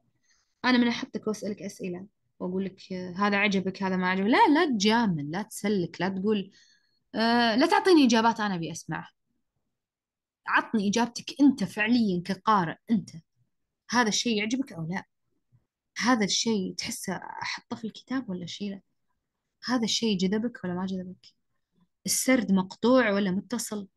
أنا 0.66 0.78
من 0.78 0.88
أحطك 0.88 1.28
وأسألك 1.28 1.62
أسئلة 1.62 2.08
وأقول 2.40 2.66
لك 2.66 2.94
هذا 2.94 3.38
عجبك 3.38 3.84
هذا 3.84 3.96
ما 3.98 4.10
عجبك. 4.10 4.28
لا 4.28 4.48
لا 4.54 4.66
تجامل 4.66 5.32
لا 5.32 5.42
تسلك 5.42 6.02
لا 6.02 6.10
تقول 6.10 6.52
آه 7.16 7.56
لا 7.56 7.68
تعطيني 7.68 8.06
إجابات 8.06 8.40
أنا 8.40 8.56
أبي 8.56 8.72
أسمعها. 8.72 9.17
عطني 10.48 10.90
إجابتك 10.90 11.42
أنت 11.42 11.64
فعليا 11.64 12.22
كقارئ 12.26 12.76
أنت. 12.92 13.10
هذا 13.90 14.10
الشيء 14.10 14.38
يعجبك 14.38 14.74
أو 14.74 14.88
لا؟ 14.90 15.04
هذا 15.98 16.26
الشيء 16.26 16.74
تحسه 16.76 17.16
أحطه 17.16 17.76
في 17.76 17.88
الكتاب 17.88 18.30
ولا 18.30 18.46
شيله 18.46 18.82
هذا 19.66 19.84
الشيء 19.84 20.18
جذبك 20.18 20.64
ولا 20.64 20.74
ما 20.74 20.86
جذبك؟ 20.86 21.28
السرد 22.06 22.52
مقطوع 22.52 23.12
ولا 23.12 23.32
متصل؟ 23.32 23.88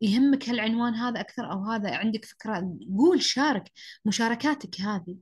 يهمك 0.00 0.48
هالعنوان 0.48 0.94
هذا 0.94 1.20
أكثر 1.20 1.52
أو 1.52 1.64
هذا؟ 1.64 1.96
عندك 1.96 2.24
فكرة؟ 2.24 2.78
قول 2.98 3.22
شارك 3.22 3.72
مشاركاتك 4.04 4.80
هذه 4.80 5.16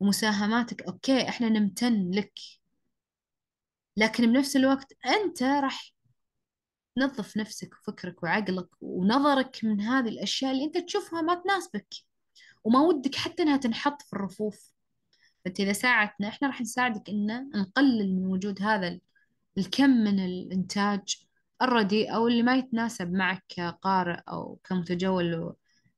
ومساهماتك. 0.00 0.82
أوكي 0.82 1.28
إحنا 1.28 1.48
نمتن 1.48 2.10
لك. 2.10 2.32
لكن 3.96 4.26
بنفس 4.32 4.56
الوقت 4.56 4.92
أنت 5.06 5.42
راح 5.42 5.92
تنظف 6.96 7.36
نفسك 7.36 7.74
وفكرك 7.74 8.22
وعقلك 8.22 8.68
ونظرك 8.80 9.60
من 9.62 9.80
هذه 9.80 10.08
الأشياء 10.08 10.52
اللي 10.52 10.64
أنت 10.64 10.78
تشوفها 10.78 11.22
ما 11.22 11.34
تناسبك 11.34 11.94
وما 12.64 12.80
ودك 12.80 13.14
حتى 13.14 13.42
أنها 13.42 13.56
تنحط 13.56 14.02
في 14.02 14.12
الرفوف. 14.12 14.70
فأنت 15.44 15.60
إذا 15.60 15.72
ساعدتنا 15.72 16.28
إحنا 16.28 16.48
راح 16.48 16.60
نساعدك 16.60 17.08
إن 17.10 17.50
نقلل 17.54 18.16
من 18.16 18.26
وجود 18.26 18.62
هذا 18.62 19.00
الكم 19.58 19.90
من 19.90 20.24
الإنتاج 20.24 21.16
الرديء 21.62 22.14
أو 22.14 22.28
اللي 22.28 22.42
ما 22.42 22.56
يتناسب 22.56 23.12
معك 23.12 23.44
كقارئ 23.48 24.20
أو 24.28 24.58
كمتجول 24.64 25.54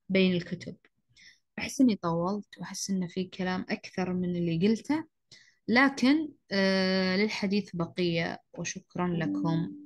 بين 0.08 0.32
الكتب. 0.36 0.76
أحس 1.58 1.80
إني 1.80 1.96
طولت 1.96 2.58
وأحس 2.58 2.90
إن 2.90 3.06
في 3.08 3.24
كلام 3.24 3.66
أكثر 3.70 4.12
من 4.12 4.36
اللي 4.36 4.68
قلته 4.68 5.04
لكن 5.68 6.28
آه 6.52 7.16
للحديث 7.16 7.70
بقية 7.76 8.40
وشكرا 8.58 9.08
لكم. 9.08 9.85